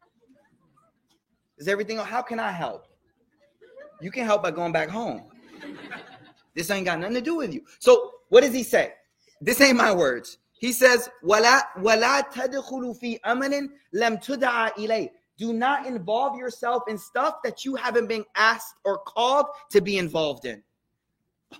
[1.57, 1.97] Is everything?
[1.97, 2.85] How can I help?
[3.99, 5.23] You can help by going back home.
[6.53, 7.65] This ain't got nothing to do with you.
[7.79, 8.93] So, what does he say?
[9.41, 10.37] This ain't my words.
[10.59, 15.09] He says, "Wala wala fi lam.
[15.39, 19.97] Do not involve yourself in stuff that you haven't been asked or called to be
[19.97, 20.61] involved in.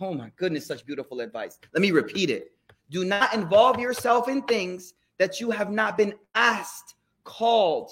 [0.01, 1.59] Oh my goodness, such beautiful advice.
[1.73, 2.51] Let me repeat it.
[2.89, 7.91] Do not involve yourself in things that you have not been asked, called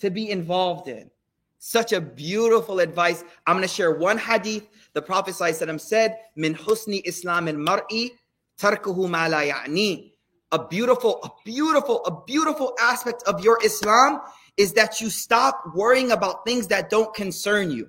[0.00, 1.10] to be involved in.
[1.58, 3.24] Such a beautiful advice.
[3.46, 4.68] I'm going to share one hadith.
[4.92, 8.10] The Prophet ﷺ said, Min husni Islam al mar'i
[8.58, 10.12] tarkuhu ma la ya'ni.
[10.52, 14.20] A beautiful, a beautiful, a beautiful aspect of your Islam
[14.56, 17.88] is that you stop worrying about things that don't concern you.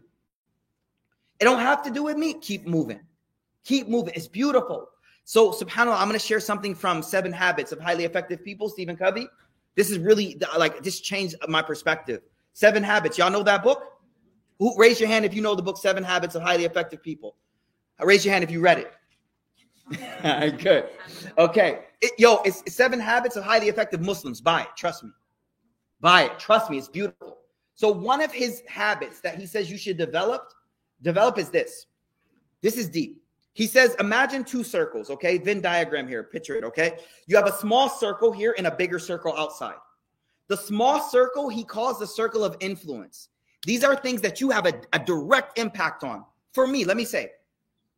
[1.40, 2.34] It don't have to do with me.
[2.34, 3.02] Keep moving.
[3.68, 4.14] Keep moving.
[4.16, 4.88] It's beautiful.
[5.26, 8.96] So, subhanAllah, I'm going to share something from Seven Habits of Highly Effective People, Stephen
[8.96, 9.28] Covey.
[9.76, 12.22] This is really like, this changed my perspective.
[12.54, 13.18] Seven Habits.
[13.18, 13.84] Y'all know that book?
[14.60, 17.36] Who, raise your hand if you know the book Seven Habits of Highly Effective People.
[18.02, 20.62] Uh, raise your hand if you read it.
[20.64, 20.86] Good.
[21.38, 21.80] Okay.
[22.00, 24.40] It, yo, it's, it's Seven Habits of Highly Effective Muslims.
[24.40, 24.70] Buy it.
[24.78, 25.12] Trust me.
[26.00, 26.40] Buy it.
[26.40, 26.78] Trust me.
[26.78, 27.40] It's beautiful.
[27.76, 30.54] So one of his habits that he says you should develop,
[31.02, 31.88] develop is this.
[32.62, 33.22] This is deep.
[33.58, 35.40] He says, imagine two circles, okay?
[35.40, 36.22] Venn diagram here.
[36.22, 37.00] Picture it, okay?
[37.26, 39.80] You have a small circle here and a bigger circle outside.
[40.48, 43.30] The small circle he calls the circle of influence.
[43.66, 46.24] These are things that you have a, a direct impact on.
[46.54, 47.32] For me, let me say,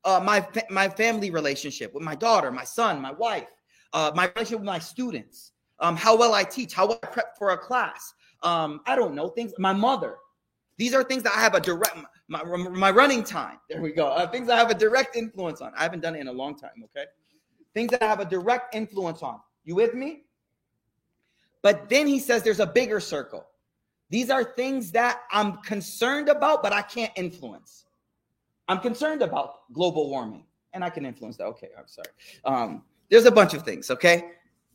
[0.05, 3.49] uh, my my family relationship with my daughter, my son, my wife,
[3.91, 7.37] uh, my relationship with my students, um, how well I teach, how well I prep
[7.37, 8.13] for a class.
[8.43, 9.51] Um, I don't know things.
[9.57, 10.15] My mother.
[10.77, 11.97] These are things that I have a direct
[12.29, 13.57] my, my running time.
[13.69, 14.07] There we go.
[14.07, 15.73] Uh, things I have a direct influence on.
[15.75, 16.71] I haven't done it in a long time.
[16.85, 17.05] Okay,
[17.73, 19.39] things that I have a direct influence on.
[19.65, 20.21] You with me?
[21.61, 23.45] But then he says there's a bigger circle.
[24.09, 27.85] These are things that I'm concerned about, but I can't influence.
[28.67, 31.45] I'm concerned about global warming, and I can influence that.
[31.45, 32.07] Okay, I'm sorry.
[32.45, 34.31] Um, there's a bunch of things, okay,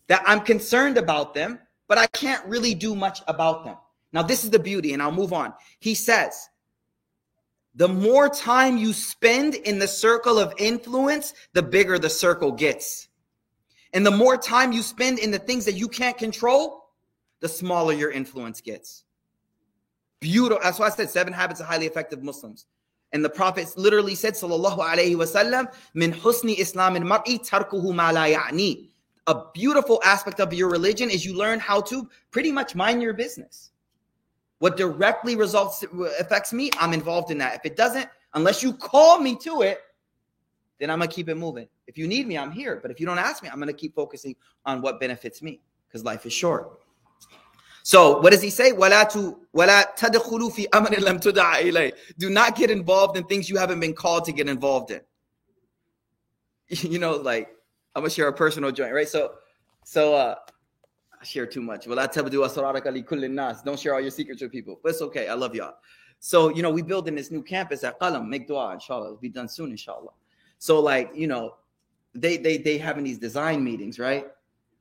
[0.09, 3.77] that I'm concerned about them, but I can't really do much about them.
[4.13, 5.55] Now, this is the beauty, and I'll move on.
[5.81, 6.49] He says,
[7.75, 13.09] the more time you spend in the circle of influence, the bigger the circle gets.
[13.93, 16.91] And the more time you spend in the things that you can't control,
[17.41, 19.05] the smaller your influence gets.
[20.21, 20.61] Beautiful.
[20.63, 22.67] That's why I said seven habits of highly effective Muslims.
[23.13, 28.11] And the Prophet literally said, Sallallahu Alaihi Wasallam, Min husni Islam in mar'i tarkuhu ma
[28.11, 28.91] la ya'ni.
[29.27, 33.15] A beautiful aspect of your religion is you learn how to pretty much mind your
[33.15, 33.71] business.
[34.65, 35.85] What directly results
[36.19, 37.57] affects me, I'm involved in that.
[37.57, 39.79] If it doesn't, unless you call me to it,
[40.81, 41.69] then I'm gonna keep it moving.
[41.87, 42.79] If you need me, I'm here.
[42.81, 46.03] But if you don't ask me, I'm gonna keep focusing on what benefits me because
[46.03, 46.81] life is short.
[47.83, 48.73] So what does he say?
[48.73, 48.79] Do
[52.31, 55.03] not get involved in things you haven't been called to get involved in.
[56.91, 57.51] You know, like
[57.95, 59.07] I'm gonna share a personal joint, right?
[59.07, 59.35] So,
[59.85, 60.37] so uh,
[61.25, 61.87] share too much.
[61.87, 64.81] Well, don't share all your secrets with people.
[64.83, 65.29] But it's okay.
[65.29, 65.75] I love y'all.
[66.21, 68.29] So, you know, we building this new campus at Qalam.
[68.29, 69.07] Make dua, inshallah.
[69.07, 70.13] It'll be done soon, inshallah.
[70.59, 71.57] So, like, you know,
[72.15, 74.27] they they they having these design meetings, right?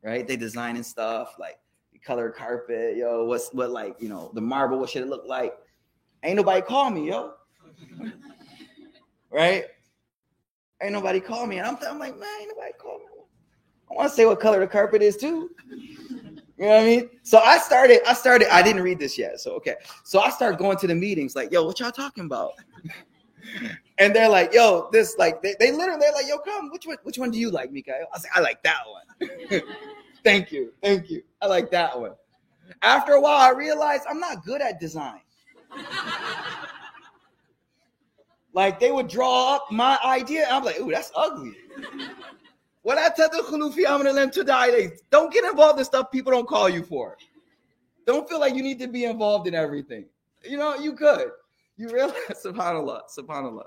[0.03, 0.27] Right?
[0.27, 1.59] They designing stuff like
[2.03, 3.25] color carpet, yo.
[3.25, 5.53] What's what like, you know, the marble, what should it look like?
[6.23, 7.33] Ain't nobody call me, yo.
[9.31, 9.65] right?
[10.81, 11.59] Ain't nobody call me.
[11.59, 13.05] And I'm, I'm like, man, ain't nobody call me.
[13.89, 15.51] I want to say what color the carpet is too.
[16.63, 17.09] You know what I mean?
[17.23, 19.41] So I started, I started, I didn't read this yet.
[19.41, 19.75] So okay.
[20.05, 22.53] So I started going to the meetings, like, yo, what y'all talking about?
[23.97, 26.95] and they're like, yo, this like they, they literally they're like, yo, come, which one,
[27.03, 27.95] which one do you like, Mikael?
[27.95, 29.61] I was like, I like that one.
[30.23, 31.21] thank you, thank you.
[31.41, 32.11] I like that one.
[32.81, 35.19] After a while, I realized I'm not good at design.
[38.53, 41.57] like they would draw up my idea, I'm like, ooh, that's ugly.
[42.85, 43.33] Don't
[45.33, 47.17] get involved in stuff people don't call you for.
[48.05, 50.05] Don't feel like you need to be involved in everything.
[50.43, 51.29] You know, you could.
[51.75, 52.13] You realize,
[52.45, 53.65] subhanAllah, subhanAllah.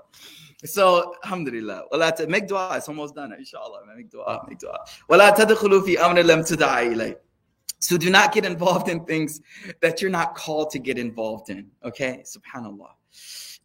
[0.65, 1.83] So, alhamdulillah.
[2.27, 2.77] Make dua.
[2.77, 3.85] It's almost done, inshallah.
[3.85, 3.97] Man.
[3.97, 4.79] Make dua, make dua.
[7.79, 9.41] So, do not get involved in things
[9.81, 11.69] that you're not called to get involved in.
[11.83, 12.23] Okay?
[12.23, 12.91] SubhanAllah.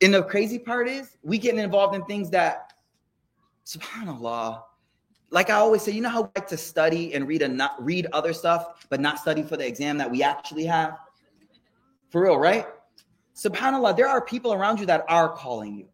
[0.00, 2.72] And the crazy part is, we get involved in things that,
[3.64, 4.60] subhanAllah,
[5.32, 7.82] like I always say, you know how we like to study and read and not
[7.82, 10.98] read other stuff, but not study for the exam that we actually have?
[12.10, 12.66] For real, right?
[13.34, 15.88] Subhanallah, there are people around you that are calling you.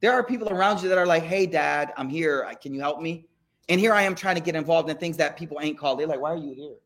[0.00, 2.50] There are people around you that are like, hey, dad, I'm here.
[2.62, 3.26] Can you help me?
[3.68, 6.00] And here I am trying to get involved in things that people ain't called.
[6.00, 6.76] They're like, why are you here?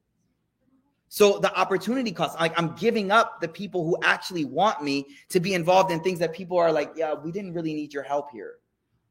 [1.08, 5.38] So the opportunity cost, like I'm giving up the people who actually want me to
[5.38, 8.32] be involved in things that people are like, yeah, we didn't really need your help
[8.32, 8.54] here.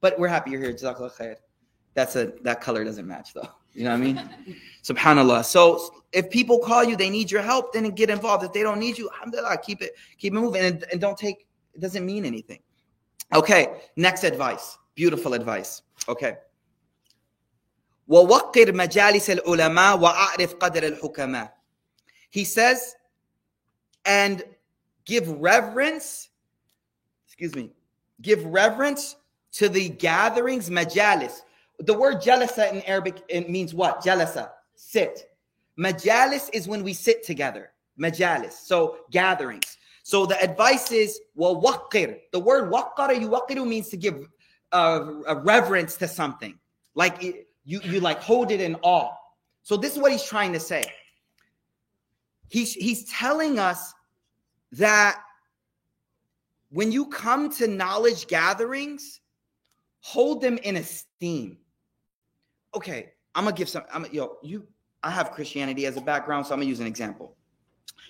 [0.02, 0.74] But we're happy you're here.
[0.74, 1.36] Jazakallah khair
[1.95, 3.49] that's a that color doesn't match though.
[3.73, 4.31] You know what I mean?
[4.83, 5.45] Subhanallah.
[5.45, 8.45] So if people call you, they need your help, then get involved.
[8.45, 11.47] If they don't need you, alhamdulillah, keep it, keep it moving and, and don't take
[11.75, 12.61] it doesn't mean anything.
[13.35, 14.79] Okay, next advice.
[14.95, 15.83] Beautiful advice.
[16.09, 16.37] Okay.
[18.09, 21.51] ووقر مجالس العلماء وأعرف قدر الحكماء.
[22.31, 22.95] He says,
[24.05, 24.43] and
[25.05, 26.29] give reverence,
[27.27, 27.71] excuse me,
[28.21, 29.17] give reverence
[29.53, 31.40] to the gatherings, majalis,
[31.80, 34.02] the word jalasa in Arabic it means what?
[34.02, 35.32] Jalasa, sit.
[35.78, 37.72] Majalis is when we sit together.
[38.00, 39.78] Majalis, so gatherings.
[40.04, 42.20] So the advice is well, waqir.
[42.32, 44.28] The word waqara yuwaqiru means to give
[44.72, 46.58] uh, a reverence to something,
[46.96, 49.12] like it, you you like hold it in awe.
[49.63, 50.86] So this is what he's trying to say.
[52.50, 53.94] He's he's telling us
[54.74, 55.22] that
[56.72, 59.22] when you come to knowledge gatherings,
[60.02, 61.58] hold them in esteem
[62.76, 63.84] okay, I'm gonna give some.
[63.94, 64.68] I'm yo, you.
[65.02, 67.36] I have Christianity as a background, so I'm gonna use an example.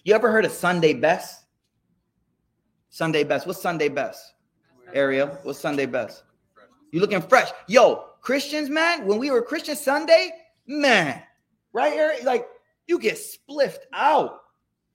[0.03, 1.45] You ever heard of Sunday best?
[2.89, 3.45] Sunday best.
[3.45, 4.33] What's Sunday best?
[4.93, 6.23] Ariel, what's Sunday best?
[6.91, 8.05] You looking fresh, yo.
[8.21, 9.05] Christians, man.
[9.05, 10.31] When we were Christian Sunday,
[10.67, 11.21] man,
[11.71, 12.25] right, Ariel?
[12.25, 12.47] Like
[12.87, 14.41] you get spliffed out.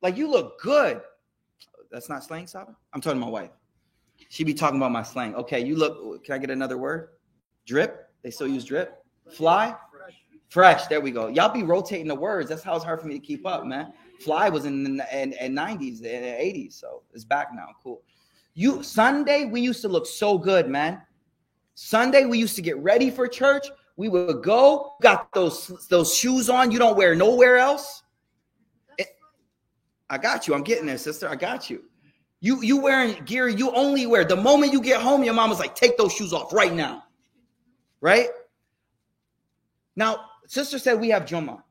[0.03, 1.01] Like you look good.
[1.91, 2.75] That's not slang, Saba.
[2.93, 3.51] I'm talking to my wife.
[4.29, 5.35] She be talking about my slang.
[5.37, 6.25] Okay, you look.
[6.25, 7.11] Can I get another word?
[7.67, 8.11] Drip.
[8.23, 9.04] They still use drip.
[9.33, 9.75] Fly?
[10.49, 10.87] Fresh.
[10.87, 11.27] There we go.
[11.27, 12.49] Y'all be rotating the words.
[12.49, 13.93] That's how it's hard for me to keep up, man.
[14.21, 17.67] Fly was in the in, in 90s and 80s, so it's back now.
[17.83, 18.03] Cool.
[18.55, 21.03] You Sunday, we used to look so good, man.
[21.75, 23.67] Sunday, we used to get ready for church.
[23.97, 26.71] We would go, got those those shoes on.
[26.71, 28.05] You don't wear nowhere else.
[28.97, 29.09] It,
[30.09, 30.55] I got you.
[30.55, 31.29] I'm getting there, sister.
[31.29, 31.83] I got you.
[32.41, 35.25] You you wearing gear you only wear the moment you get home.
[35.25, 37.03] Your mom was like, take those shoes off right now,
[38.01, 38.29] right?
[39.97, 41.63] Now, sister said we have Jummah.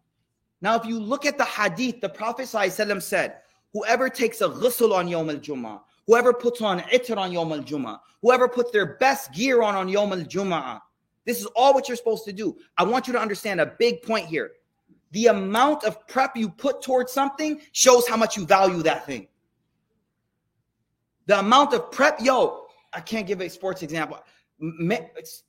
[0.62, 3.40] Now, if you look at the hadith, the Prophet ﷺ said,
[3.74, 8.48] whoever takes a ghusl on Yom al-Jummah, whoever puts on itr on Yom al-Jummah, whoever
[8.48, 10.80] puts their best gear on on Yom al-Jummah,
[11.26, 12.58] this is all what you're supposed to do.
[12.78, 14.52] I want you to understand a big point here.
[15.12, 19.28] The amount of prep you put towards something shows how much you value that thing.
[21.28, 24.20] The amount of prep, yo, I can't give a sports example.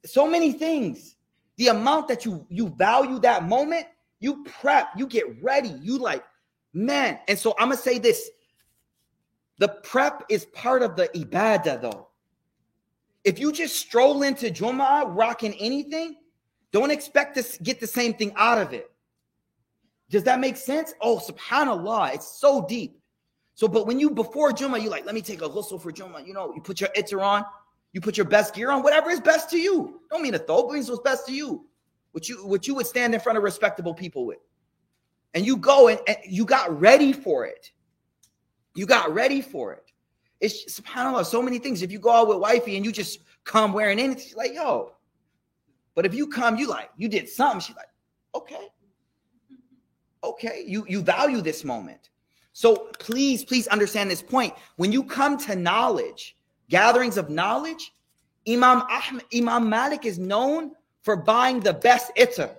[0.05, 1.17] So many things
[1.57, 3.87] the amount that you you value that moment,
[4.21, 6.25] you prep, you get ready, you like,
[6.73, 7.19] man.
[7.29, 8.31] And so I'm gonna say this:
[9.59, 12.09] the prep is part of the ibadah, though.
[13.23, 16.17] If you just stroll into Jum'ah rocking anything,
[16.73, 18.91] don't expect to get the same thing out of it.
[20.11, 20.93] Does that make sense?
[21.01, 23.01] Oh, subhanAllah, it's so deep.
[23.55, 26.27] So, but when you before Jum'ah, you like, let me take a ghusl for Jum'ah.
[26.27, 27.45] You know, you put your itter on,
[27.95, 30.03] you put your best gear on, whatever is best to you.
[30.11, 31.65] Don't mean a throw, means what's best to you.
[32.13, 34.41] What you what you would stand in front of respectable people with.
[35.35, 37.71] and you go and, and you got ready for it.
[38.75, 39.91] You got ready for it.
[40.41, 41.83] It's subhanAllah, so many things.
[41.83, 44.93] If you go out with wifey and you just come wearing anything, she's like, yo.
[45.95, 47.89] But if you come, you like, you did something, she's like,
[48.35, 48.69] okay.
[50.23, 50.65] Okay.
[50.67, 52.11] You you value this moment.
[52.53, 54.55] So please, please understand this point.
[54.77, 56.37] When you come to knowledge,
[56.69, 57.93] gatherings of knowledge,
[58.49, 62.55] Imam Ahmed, Imam Malik is known for buying the best itter.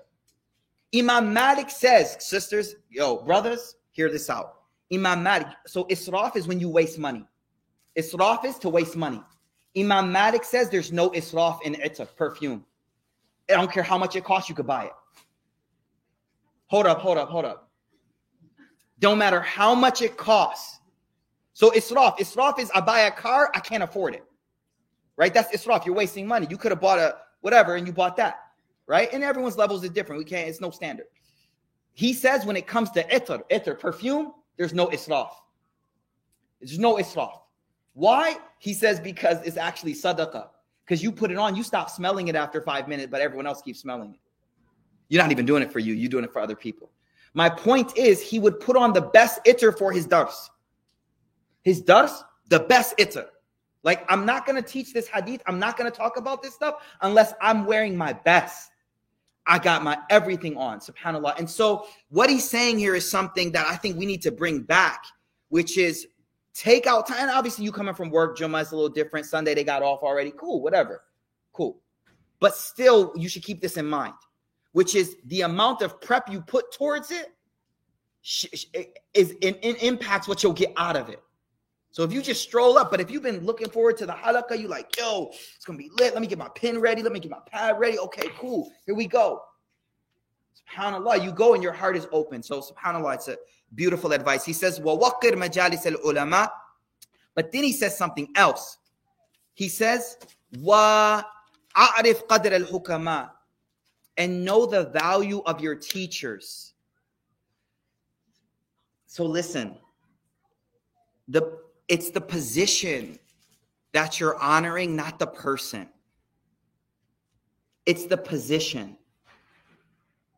[0.96, 4.56] Imam Malik says, sisters, yo, brothers, hear this out.
[4.94, 7.26] Imam Malik, so israf is when you waste money.
[7.98, 9.22] Israf is to waste money.
[9.78, 12.66] Imam Malik says there's no israf in itter, perfume.
[13.50, 14.94] I don't care how much it costs, you could buy it.
[16.68, 17.70] Hold up, hold up, hold up.
[19.00, 20.80] Don't matter how much it costs.
[21.56, 24.26] So israf, israf is I buy a car, I can't afford it.
[25.16, 25.34] Right?
[25.34, 25.86] That's israf.
[25.86, 26.48] You're wasting money.
[26.50, 28.40] You could have bought a whatever and you bought that.
[28.88, 29.08] Right?
[29.14, 30.20] And everyone's levels is different.
[30.20, 31.06] We can't, it's no standard.
[31.94, 35.30] He says when it comes to itar, itar, perfume, there's no israf.
[36.60, 37.40] There's no israf.
[37.94, 38.36] Why?
[38.60, 40.50] He says because it's actually sadaqah.
[40.86, 43.62] Because you put it on, you stop smelling it after five minutes, but everyone else
[43.62, 44.20] keeps smelling it.
[45.08, 46.92] You're not even doing it for you, you're doing it for other people.
[47.34, 50.50] My point is, he would put on the best itter for his dars.
[51.66, 53.26] His dars, the best itter.
[53.84, 55.42] Like, I'm not going to teach this hadith.
[55.46, 58.72] I'm not going to talk about this stuff unless I'm wearing my best.
[59.46, 61.38] I got my everything on, subhanAllah.
[61.38, 64.62] And so, what he's saying here is something that I think we need to bring
[64.62, 65.04] back,
[65.50, 66.08] which is
[66.54, 67.30] take out time.
[67.30, 69.26] Obviously, you coming from work, Jummah is a little different.
[69.26, 70.32] Sunday, they got off already.
[70.32, 71.04] Cool, whatever.
[71.54, 71.78] Cool.
[72.40, 74.14] But still, you should keep this in mind
[74.76, 77.34] which is the amount of prep you put towards it
[78.52, 81.24] is it, it impacts what you'll get out of it.
[81.96, 84.60] So if you just stroll up, but if you've been looking forward to the halaqah,
[84.60, 86.12] you like, yo, it's gonna be lit.
[86.12, 87.02] Let me get my pen ready.
[87.02, 87.98] Let me get my pad ready.
[87.98, 88.70] Okay, cool.
[88.86, 89.42] Here we go.
[90.60, 92.44] Subhanallah, you go and your heart is open.
[92.44, 93.38] So subhanallah, it's a
[93.76, 94.44] beautiful advice.
[94.44, 96.52] He says, Wawakir majalis al ulama.
[97.34, 98.78] But then he says something else.
[99.54, 100.18] He says,
[100.60, 101.24] Wa
[101.78, 103.30] a'rif qadr al hukama.
[104.18, 106.74] And know the value of your teachers.
[109.08, 109.78] So listen,
[111.30, 113.20] the it's the position
[113.94, 115.88] that you're honoring, not the person.
[117.86, 118.98] It's the position.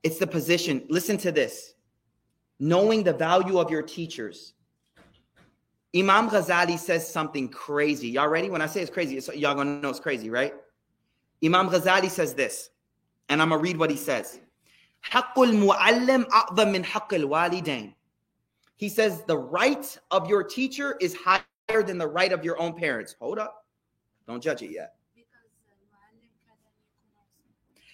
[0.04, 0.86] It's the position.
[0.90, 1.74] Listen to this.
[2.60, 4.54] Knowing the value of your teachers.
[5.96, 8.10] Imam Ghazali says something crazy.
[8.10, 8.50] Y'all ready?
[8.50, 10.54] When I say it's crazy, it's, y'all gonna know it's crazy, right?
[11.44, 12.70] Imam Ghazali says this.
[13.30, 14.40] And I'm to read what he says.
[18.78, 21.44] He says the right of your teacher is higher
[21.84, 23.16] than the right of your own parents.
[23.20, 23.66] Hold up.
[24.28, 24.94] Don't judge it yet.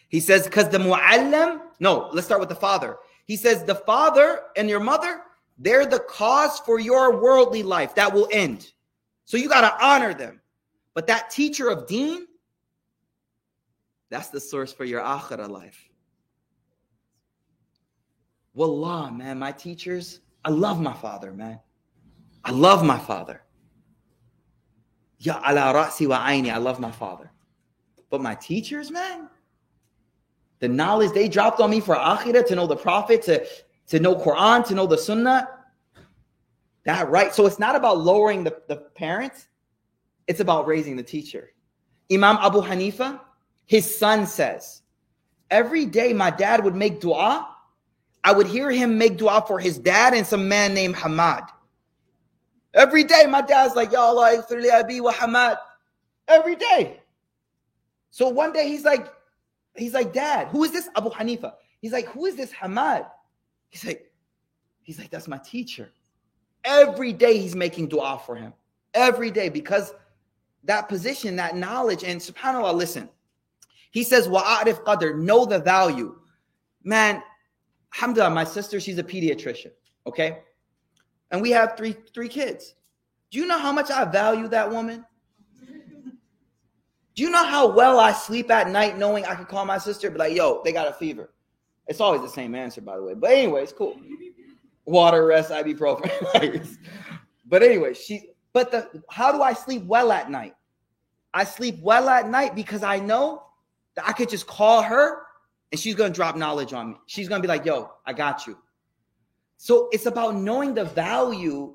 [0.09, 2.97] He says, because the mu'allim, no, let's start with the father.
[3.25, 5.21] He says, the father and your mother,
[5.57, 8.73] they're the cause for your worldly life that will end.
[9.25, 10.39] So you got to honor them.
[10.93, 12.27] But that teacher of deen,
[14.11, 15.89] that's the source for your akhirah life.
[18.53, 21.59] Wallah, man, my teachers, I love my father, man.
[22.43, 23.41] I love my father.
[25.19, 27.31] Ya ala ra'si wa aini, I love my father.
[28.09, 29.29] But my teachers, man,
[30.59, 33.45] the knowledge they dropped on me for akhirah, to know the prophet, to,
[33.87, 35.47] to know Quran, to know the sunnah,
[36.85, 37.33] that right.
[37.33, 39.47] So it's not about lowering the, the parents,
[40.27, 41.51] it's about raising the teacher.
[42.11, 43.19] Imam Abu Hanifa,
[43.65, 44.81] his son says,
[45.49, 47.52] Every day my dad would make dua.
[48.23, 51.47] I would hear him make dua for his dad and some man named Hamad.
[52.73, 54.43] Every day my dad's like, Ya Allah,
[54.73, 55.57] abi wa Hamad.
[56.27, 57.01] Every day.
[58.09, 59.07] So one day he's like,
[59.75, 61.53] he's like, Dad, who is this Abu Hanifa?
[61.81, 63.07] He's like, who is this Hamad?
[63.69, 64.11] He's like,
[64.81, 65.91] he's like, that's my teacher.
[66.63, 68.53] Every day he's making dua for him.
[68.93, 69.93] Every day because
[70.63, 73.09] that position, that knowledge, and subhanAllah, listen,
[73.91, 76.15] he says, Wa'arif qadr, know the value.
[76.83, 77.21] Man,
[77.95, 79.71] alhamdulillah, my sister, she's a pediatrician,
[80.07, 80.39] okay?
[81.31, 82.75] And we have three three kids.
[83.31, 85.05] Do you know how much I value that woman?
[87.15, 90.09] Do you know how well I sleep at night knowing I can call my sister
[90.09, 91.31] be like, yo, they got a fever?
[91.87, 93.13] It's always the same answer, by the way.
[93.13, 93.99] But anyway, it's cool.
[94.85, 96.77] Water, rest, ibuprofen.
[97.45, 100.55] but anyway, she but the how do I sleep well at night?
[101.33, 103.43] I sleep well at night because I know
[103.95, 105.22] that I could just call her
[105.73, 106.95] and she's going to drop knowledge on me.
[107.07, 108.59] She's going to be like, yo, I got you.
[109.57, 111.73] So it's about knowing the value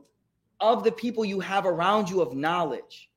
[0.60, 3.10] of the people you have around you of knowledge.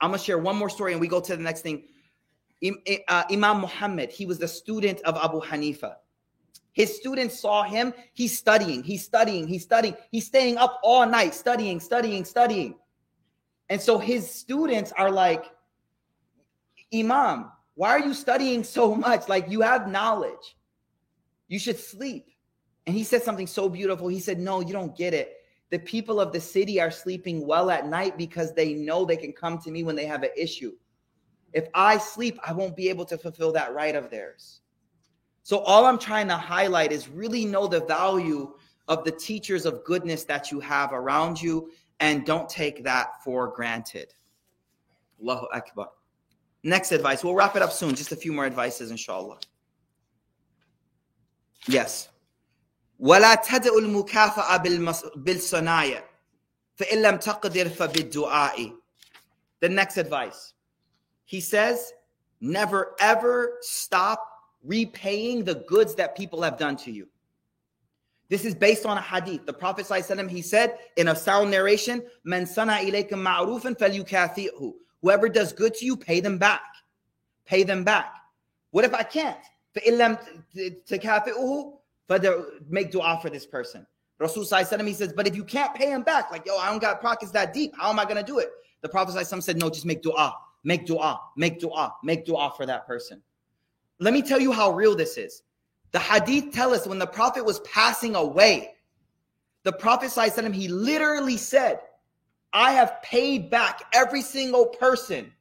[0.00, 1.84] I'm going to share one more story and we go to the next thing.
[3.08, 5.96] Uh, Imam Muhammad, he was the student of Abu Hanifa.
[6.72, 7.92] His students saw him.
[8.14, 12.74] He's studying, he's studying, he's studying, he's staying up all night studying, studying, studying.
[13.68, 15.44] And so his students are like,
[16.94, 19.26] Imam, why are you studying so much?
[19.26, 20.54] Like you have knowledge.
[21.48, 22.26] You should sleep.
[22.86, 24.08] And he said something so beautiful.
[24.08, 25.36] He said, No, you don't get it.
[25.70, 29.32] The people of the city are sleeping well at night because they know they can
[29.32, 30.72] come to me when they have an issue.
[31.54, 34.60] If I sleep, I won't be able to fulfill that right of theirs.
[35.42, 38.52] So, all I'm trying to highlight is really know the value
[38.88, 43.48] of the teachers of goodness that you have around you and don't take that for
[43.48, 44.12] granted.
[45.22, 45.88] Allahu Akbar.
[46.63, 47.23] Next advice.
[47.23, 47.95] We'll wrap it up soon.
[47.95, 49.37] Just a few more advices, inshallah.
[51.67, 52.09] Yes.
[52.99, 54.57] ولا تدع المكافأة
[55.15, 56.03] بالصنايع
[56.75, 58.73] فإن لم تقدر فبالدعاء
[59.61, 60.53] The next advice.
[61.25, 61.91] He says,
[62.41, 64.27] never ever stop
[64.63, 67.07] repaying the goods that people have done to you.
[68.29, 69.45] This is based on a hadith.
[69.45, 75.28] The Prophet ﷺ, he said in a sound narration, "Man sana ilaykum ma'rufan falyukafi'hu." Whoever
[75.28, 76.62] does good to you, pay them back.
[77.46, 78.14] Pay them back.
[78.70, 79.38] What if I can't?
[82.68, 83.86] Make dua for this person.
[84.18, 87.00] Rasul he says, but if you can't pay him back, like, yo, I don't got
[87.00, 87.72] pockets that deep.
[87.76, 88.50] How am I going to do it?
[88.82, 90.34] The Prophet said, no, just make dua,
[90.64, 93.22] make dua, make dua, make dua for that person.
[93.98, 95.42] Let me tell you how real this is.
[95.92, 98.74] The hadith tell us when the Prophet was passing away,
[99.62, 100.10] the Prophet
[100.52, 101.80] he literally said,
[102.52, 105.32] I have paid back every single person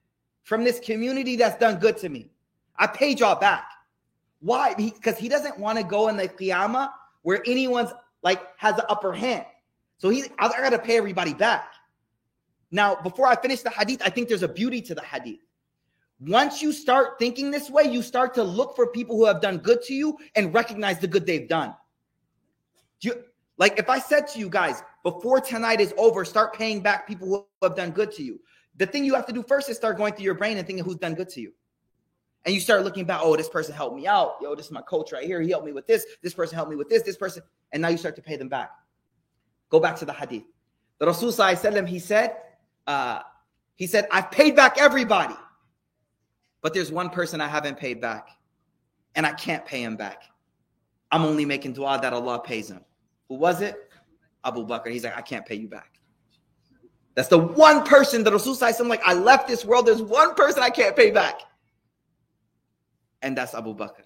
[0.44, 2.30] from this community that's done good to me.
[2.78, 3.66] I paid y'all back.
[4.42, 4.74] Why?
[4.74, 6.92] Because he doesn't want to go in the qiyamah
[7.24, 7.92] where anyone's
[8.24, 9.46] like has the upper hand.
[9.98, 11.74] So he, I got to pay everybody back.
[12.72, 15.40] Now, before I finish the hadith, I think there's a beauty to the hadith.
[16.22, 19.58] Once you start thinking this way, you start to look for people who have done
[19.58, 21.74] good to you and recognize the good they've done.
[23.00, 23.24] Do you,
[23.58, 27.28] like if I said to you guys, before tonight is over, start paying back people
[27.28, 28.40] who have done good to you.
[28.78, 30.84] The thing you have to do first is start going through your brain and thinking
[30.84, 31.54] who's done good to you.
[32.46, 34.36] And you start looking back, oh, this person helped me out.
[34.42, 35.42] Yo, this is my coach right here.
[35.42, 36.06] He helped me with this.
[36.24, 37.04] This person helped me with this.
[37.04, 37.44] This person.
[37.74, 38.72] And now you start to pay them back.
[39.70, 40.44] Go back to the hadith.
[41.00, 41.32] The Rasul
[41.86, 42.38] he said,
[42.88, 43.20] uh,
[43.76, 45.36] he said, I've paid back everybody.
[46.62, 48.30] But there's one person I haven't paid back.
[49.16, 50.24] And I can't pay him back.
[51.12, 52.82] I'm only making dua that Allah pays him.
[53.28, 53.89] Who was it?
[54.46, 54.92] Abu Bakr.
[54.92, 56.00] He's like, I can't pay you back.
[57.16, 59.86] That's the one person that Rasul said, like, I left this world.
[59.86, 61.42] There's one person I can't pay back.
[63.22, 64.04] And that's Abu Bakr.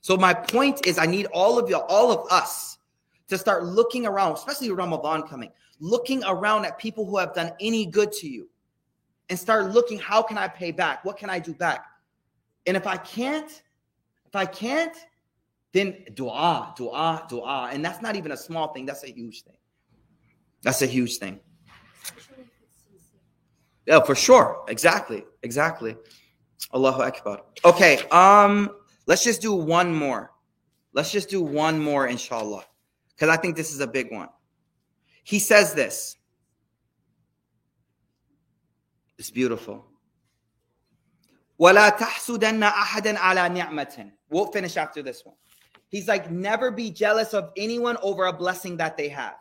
[0.00, 2.78] So my point is I need all of y'all, all of us
[3.28, 7.86] to start looking around, especially Ramadan coming, looking around at people who have done any
[7.86, 8.48] good to you
[9.28, 11.04] and start looking, how can I pay back?
[11.04, 11.86] What can I do back?
[12.66, 13.50] And if I can't,
[14.26, 14.96] if I can't,
[15.72, 17.70] then dua, dua, dua.
[17.72, 19.56] And that's not even a small thing, that's a huge thing.
[20.63, 21.39] That's a huge thing.
[23.85, 24.65] Yeah, for sure.
[24.67, 25.23] Exactly.
[25.43, 25.95] Exactly.
[26.73, 27.41] Allahu Akbar.
[27.63, 28.69] Okay, um,
[29.05, 30.31] let's just do one more.
[30.93, 32.65] Let's just do one more, inshallah.
[33.15, 34.29] Because I think this is a big one.
[35.23, 36.15] He says this.
[39.17, 39.85] It's beautiful.
[41.59, 45.35] وَلَا تَحْسُدَنَّ أَحَدًا عَلَى نِعْمَةٍ We'll finish after this one.
[45.89, 49.35] He's like, never be jealous of anyone over a blessing that they have.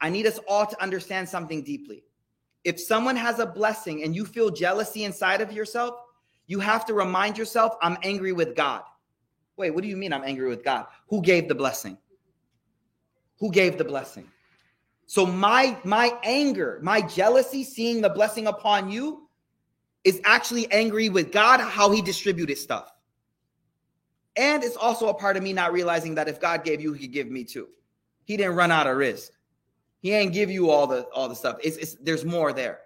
[0.00, 2.04] I need us all to understand something deeply.
[2.64, 5.94] If someone has a blessing and you feel jealousy inside of yourself,
[6.46, 8.82] you have to remind yourself, I'm angry with God.
[9.56, 10.86] Wait, what do you mean I'm angry with God?
[11.08, 11.98] Who gave the blessing?
[13.38, 14.28] Who gave the blessing?
[15.06, 19.28] So my my anger, my jealousy seeing the blessing upon you
[20.04, 22.92] is actually angry with God how he distributed stuff.
[24.36, 27.06] And it's also a part of me not realizing that if God gave you, he
[27.06, 27.68] could give me too.
[28.24, 29.30] He didn't run out of rizq.
[30.01, 31.57] He ain't give you all the all the stuff.
[31.63, 32.79] It's, it's there's more there.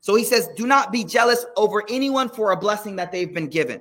[0.00, 3.46] So he says, do not be jealous over anyone for a blessing that they've been
[3.46, 3.80] given.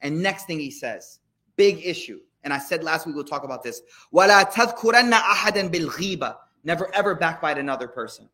[0.00, 1.18] And next thing he says,
[1.56, 2.20] big issue.
[2.44, 3.82] And I said last week we'll talk about this.
[4.12, 8.28] وَلَا تَذْكُرَنَّ أَحَدًا بِالْغِيبَةِ Never ever backbite another person.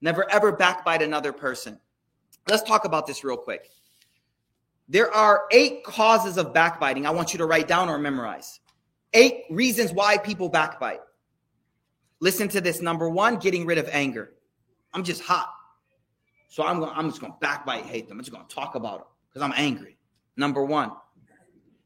[0.00, 1.80] Never ever backbite another person.
[2.48, 3.70] Let's talk about this real quick.
[4.88, 7.06] There are eight causes of backbiting.
[7.06, 8.60] I want you to write down or memorize.
[9.14, 11.00] Eight reasons why people backbite.
[12.19, 12.81] Listen to this.
[12.81, 14.33] Number one, getting rid of anger.
[14.93, 15.49] I'm just hot.
[16.47, 18.17] So I'm going, I'm just going to backbite hate them.
[18.17, 19.97] I'm just going to talk about them because I'm angry.
[20.35, 20.91] Number one.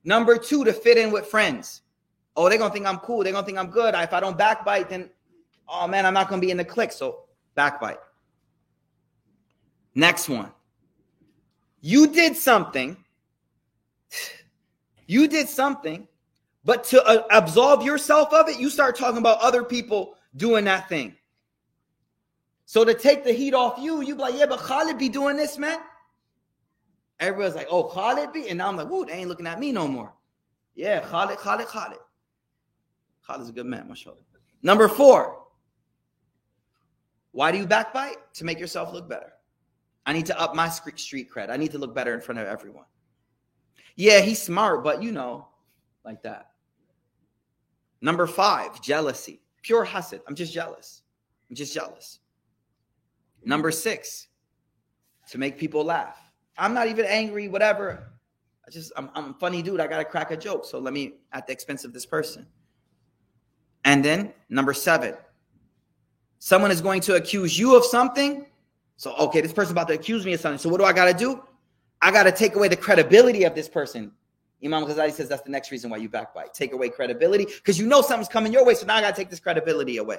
[0.04, 1.82] Number two, to fit in with friends.
[2.36, 3.24] Oh, they're going to think I'm cool.
[3.24, 3.94] They're going to think I'm good.
[3.94, 5.10] If I don't backbite, then,
[5.68, 6.92] oh man, I'm not going to be in the clique.
[6.92, 7.26] So
[7.56, 7.98] backbite.
[9.96, 10.52] Next one.
[11.82, 12.98] You did something.
[15.06, 16.08] You did something,
[16.66, 20.90] But to uh, absolve yourself of it, you start talking about other people doing that
[20.90, 21.16] thing.
[22.66, 25.38] So to take the heat off you, you be like, yeah, but Khalid be doing
[25.38, 25.80] this, man.
[27.20, 28.50] Everybody's like, oh, Khalid be?
[28.50, 30.14] And now I'm like, whoa, they ain't looking at me no more.
[30.76, 32.00] Yeah, Khalid, Khalid, Khalid.
[33.26, 34.18] Khalid's a good man, mashallah.
[34.64, 35.44] Number four,
[37.32, 38.18] why do you backbite?
[38.36, 39.34] To make yourself look better.
[40.06, 41.50] I need to up my street cred.
[41.50, 42.86] I need to look better in front of everyone.
[43.96, 45.48] Yeah, he's smart, but you know,
[46.04, 46.52] like that.
[48.02, 49.43] Number five, jealousy.
[49.64, 50.22] Pure hasad.
[50.28, 51.01] I'm just jealous.
[51.49, 52.20] I'm just jealous.
[53.43, 54.28] Number six,
[55.30, 56.18] to make people laugh.
[56.57, 58.11] I'm not even angry, whatever.
[58.66, 59.80] I just, I'm, I'm a funny dude.
[59.80, 60.66] I got to crack a joke.
[60.66, 62.45] So let me, at the expense of this person.
[63.84, 65.16] And then number seven,
[66.39, 68.45] someone is going to accuse you of something.
[68.95, 70.59] So, okay, this person's about to accuse me of something.
[70.59, 71.43] So what do I got to do?
[72.01, 74.11] I got to take away the credibility of this person.
[74.64, 76.53] Imam Ghazali says that's the next reason why you backbite.
[76.53, 78.76] Take away credibility because you know something's coming your way.
[78.76, 80.18] So now I got to take this credibility away.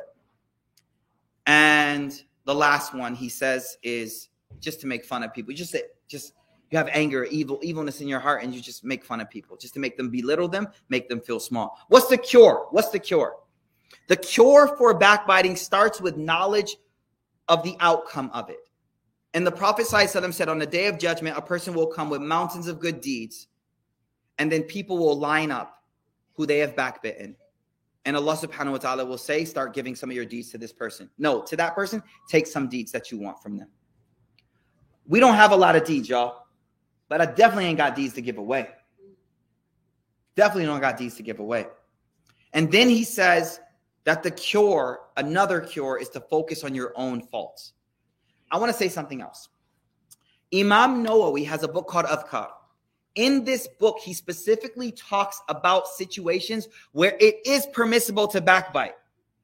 [1.46, 2.12] And
[2.44, 4.28] the last one he says is
[4.60, 5.54] just to make fun of people.
[5.54, 5.76] Just
[6.08, 6.32] just
[6.70, 9.56] you have anger, evil, evilness in your heart, and you just make fun of people,
[9.56, 11.78] just to make them belittle them, make them feel small.
[11.88, 12.66] What's the cure?
[12.70, 13.36] What's the cure?
[14.08, 16.76] The cure for backbiting starts with knowledge
[17.48, 18.58] of the outcome of it.
[19.34, 22.66] And the Prophet said, On the day of judgment, a person will come with mountains
[22.66, 23.48] of good deeds,
[24.38, 25.82] and then people will line up
[26.34, 27.34] who they have backbitten.
[28.04, 30.72] And Allah subhanahu wa ta'ala will say, Start giving some of your deeds to this
[30.72, 31.08] person.
[31.18, 33.68] No, to that person, take some deeds that you want from them.
[35.06, 36.46] We don't have a lot of deeds, y'all,
[37.08, 38.68] but I definitely ain't got deeds to give away.
[40.36, 41.66] Definitely don't got deeds to give away.
[42.52, 43.60] And then he says
[44.04, 47.72] that the cure, another cure, is to focus on your own faults.
[48.50, 49.48] I want to say something else.
[50.54, 52.48] Imam Nawawi has a book called Adhkar.
[53.14, 58.94] In this book, he specifically talks about situations where it is permissible to backbite.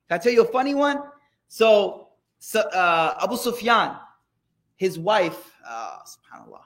[0.09, 1.03] Can I tell you a funny one?
[1.47, 2.09] So,
[2.41, 3.97] so uh, Abu Sufyan,
[4.77, 6.63] his wife, uh, subhanAllah,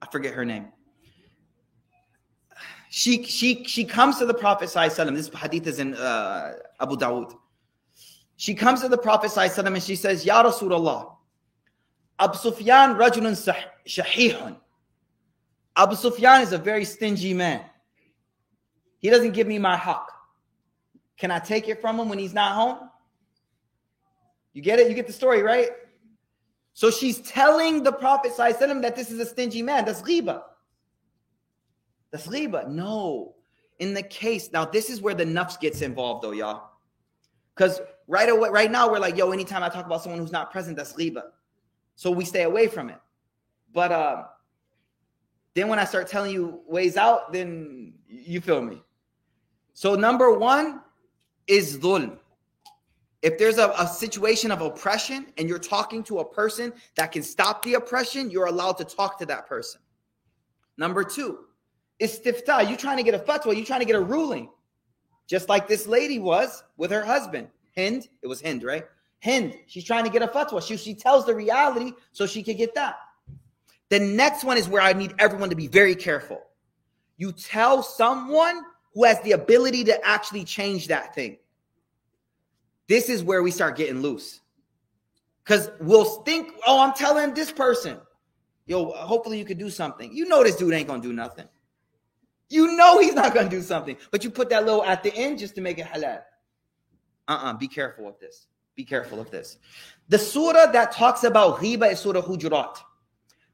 [0.00, 0.68] I forget her name.
[2.88, 7.36] She she she comes to the Prophet Sallallahu This hadith is in uh, Abu Dawud.
[8.36, 11.14] She comes to the Prophet Sallallahu and she says, Ya Rasulullah,
[12.18, 13.36] Abu Sufyan rajulun
[13.86, 14.56] shahihun.
[15.76, 17.62] Abu Sufyan is a very stingy man.
[18.98, 20.10] He doesn't give me my haq.
[21.18, 22.90] Can I take it from him when he's not home?
[24.52, 24.88] You get it?
[24.88, 25.68] You get the story, right?
[26.72, 29.84] So she's telling the Prophet him that this is a stingy man.
[29.84, 30.42] That's ghiba.
[32.10, 32.68] That's ghiba.
[32.68, 33.34] No.
[33.78, 36.70] In the case, now this is where the nafs gets involved, though, y'all.
[37.54, 40.50] Because right away, right now, we're like, yo, anytime I talk about someone who's not
[40.50, 41.22] present, that's ghiba.
[41.94, 42.98] So we stay away from it.
[43.72, 44.24] But uh,
[45.54, 48.82] then when I start telling you ways out, then you feel me.
[49.74, 50.80] So number one
[51.46, 52.18] is dhulm
[53.26, 57.24] if there's a, a, situation of oppression and you're talking to a person that can
[57.24, 59.80] stop the oppression, you're allowed to talk to that person.
[60.76, 61.40] Number two,
[61.98, 62.68] is istifta.
[62.68, 64.48] You're trying to get a fatwa, You're trying to get a ruling.
[65.26, 67.48] Just like this lady was with her husband.
[67.76, 68.84] Hind, it was Hind, right?
[69.24, 70.64] Hind, she's trying to get a fatwa.
[70.64, 72.96] She, she tells the reality so she could get that.
[73.88, 76.40] The next one is where I need everyone to be very careful.
[77.16, 78.62] You tell someone
[78.94, 81.38] who has the ability to actually change that thing.
[82.88, 84.40] This is where we start getting loose.
[85.44, 87.98] Because we'll think, oh, I'm telling this person,
[88.66, 90.12] yo, hopefully you could do something.
[90.12, 91.46] You know, this dude ain't going to do nothing.
[92.48, 95.14] You know, he's not going to do something, but you put that little at the
[95.14, 96.22] end just to make it halal.
[97.28, 98.46] Uh uh-uh, uh be careful of this.
[98.76, 99.58] Be careful of this.
[100.08, 102.78] The surah that talks about ghiba is Surah Hujurat.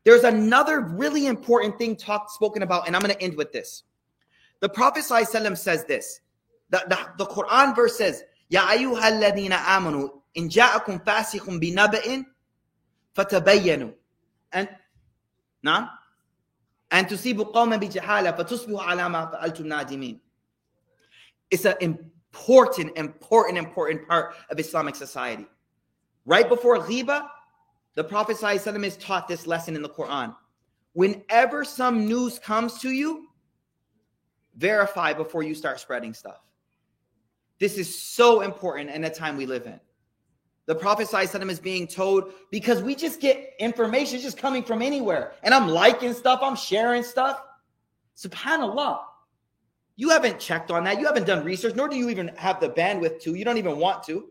[0.04, 3.84] There's another really important thing talked spoken about, and I'm going to end with this.
[4.62, 6.22] The Prophet ﷺ says this.
[6.70, 12.26] The, the, the Quran verse says, يا أيها الذين آمنوا إن جاءكم فاسق بنبأ
[13.14, 13.91] فتبينوا
[14.56, 14.68] أن
[15.64, 15.89] نعم
[16.93, 20.20] أن تصيبوا قوما بجهالة فتصبحوا على ما فعلتم نادمين
[21.50, 25.45] It's an important, important, important part of Islamic society.
[26.26, 27.26] Right before ghiba,
[27.95, 30.34] the Prophet ﷺ is taught this lesson in the Quran.
[30.95, 33.28] Whenever some news comes to you,
[34.57, 36.40] verify before you start spreading stuff.
[37.59, 39.78] This is so important in the time we live in.
[40.66, 45.32] The Prophet is being told because we just get information just coming from anywhere.
[45.43, 47.43] And I'm liking stuff, I'm sharing stuff.
[48.16, 49.01] SubhanAllah.
[49.97, 50.99] You haven't checked on that.
[50.99, 53.34] You haven't done research, nor do you even have the bandwidth to.
[53.34, 54.30] You don't even want to.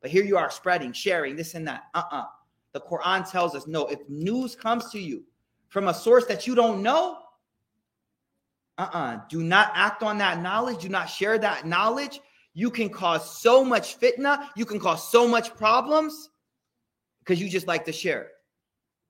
[0.00, 1.84] But here you are spreading, sharing this and that.
[1.94, 2.20] Uh uh-uh.
[2.20, 2.24] uh
[2.72, 5.24] The Quran tells us no, if news comes to you
[5.68, 7.18] from a source that you don't know,
[8.78, 9.20] uh-uh.
[9.28, 10.82] Do not act on that knowledge.
[10.82, 12.20] Do not share that knowledge.
[12.54, 14.48] You can cause so much fitna.
[14.56, 16.30] You can cause so much problems
[17.20, 18.28] because you just like to share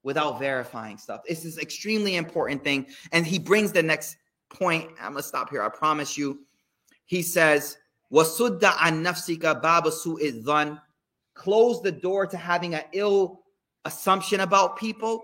[0.02, 1.22] without verifying stuff.
[1.28, 2.86] This is extremely important thing.
[3.12, 4.16] And he brings the next
[4.50, 4.90] point.
[5.00, 5.62] I'm gonna stop here.
[5.62, 6.40] I promise you.
[7.06, 7.78] He says,
[8.12, 10.80] "Wasudda an nafsika baba su'idhan."
[11.34, 13.41] Close the door to having an ill
[13.84, 15.22] assumption about people.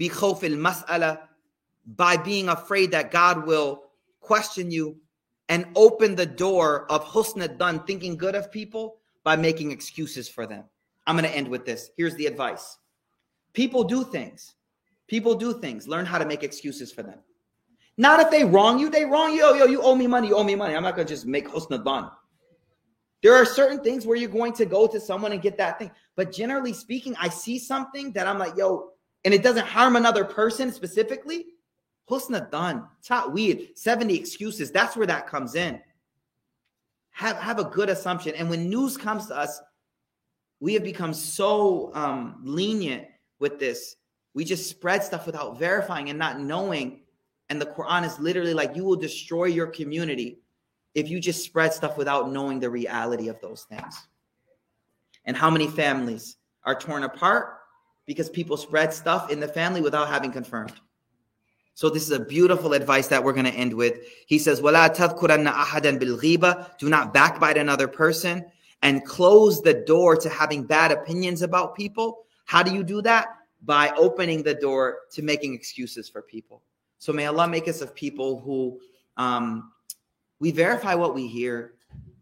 [0.00, 1.20] Mas'ala
[1.86, 3.84] by being afraid that God will
[4.20, 4.96] question you
[5.48, 10.46] and open the door of husn al-dhann thinking good of people by making excuses for
[10.46, 10.64] them.
[11.06, 11.90] I'm going to end with this.
[11.96, 12.78] Here's the advice.
[13.52, 14.54] People do things.
[15.06, 15.86] People do things.
[15.86, 17.18] Learn how to make excuses for them.
[17.98, 19.40] Not if they wrong you, they wrong you.
[19.40, 20.74] Yo, yo, you owe me money, you owe me money.
[20.74, 22.10] I'm not going to just make husn al-dhann.
[23.24, 25.90] There are certain things where you're going to go to someone and get that thing.
[26.14, 28.90] But generally speaking, I see something that I'm like, yo,
[29.24, 31.46] and it doesn't harm another person specifically.
[32.06, 33.32] Husn al-dhann.
[33.32, 33.78] weird.
[33.78, 34.70] 70 excuses.
[34.70, 35.80] That's where that comes in.
[37.12, 38.34] Have, have a good assumption.
[38.34, 39.58] And when news comes to us,
[40.60, 43.06] we have become so um, lenient
[43.38, 43.96] with this.
[44.34, 47.00] We just spread stuff without verifying and not knowing.
[47.48, 50.40] And the Quran is literally like, you will destroy your community
[50.94, 54.06] if you just spread stuff without knowing the reality of those things.
[55.24, 57.58] And how many families are torn apart
[58.06, 60.74] because people spread stuff in the family without having confirmed.
[61.74, 63.98] So this is a beautiful advice that we're going to end with.
[64.26, 65.98] He says, "Wala ahadan.
[66.78, 68.44] Do not backbite another person
[68.82, 72.26] and close the door to having bad opinions about people.
[72.44, 73.28] How do you do that?
[73.62, 76.62] By opening the door to making excuses for people.
[76.98, 78.78] So may Allah make us of people who
[79.16, 79.72] um,
[80.44, 81.72] we verify what we hear.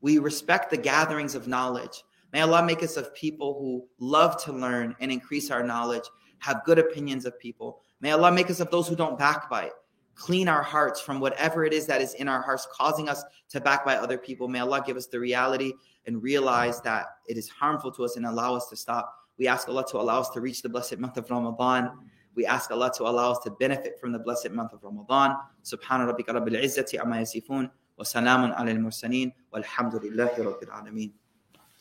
[0.00, 2.04] We respect the gatherings of knowledge.
[2.32, 6.04] May Allah make us of people who love to learn and increase our knowledge,
[6.38, 7.80] have good opinions of people.
[8.00, 9.72] May Allah make us of those who don't backbite.
[10.14, 13.60] Clean our hearts from whatever it is that is in our hearts, causing us to
[13.60, 14.46] backbite other people.
[14.46, 15.72] May Allah give us the reality
[16.06, 19.12] and realize that it is harmful to us and allow us to stop.
[19.36, 21.90] We ask Allah to allow us to reach the blessed month of Ramadan.
[22.36, 25.38] We ask Allah to allow us to benefit from the blessed month of Ramadan.
[25.64, 27.68] Subhana rabbika rabbil izzati amma yasifun
[28.02, 31.14] وسلام على المرسلين والحمد لله رب العالمين.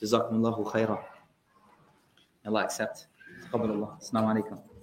[0.01, 0.97] جزاكم الله خيرا.
[2.45, 3.09] الله accept.
[3.49, 3.97] تقبل الله.
[3.97, 4.61] السلام عليكم.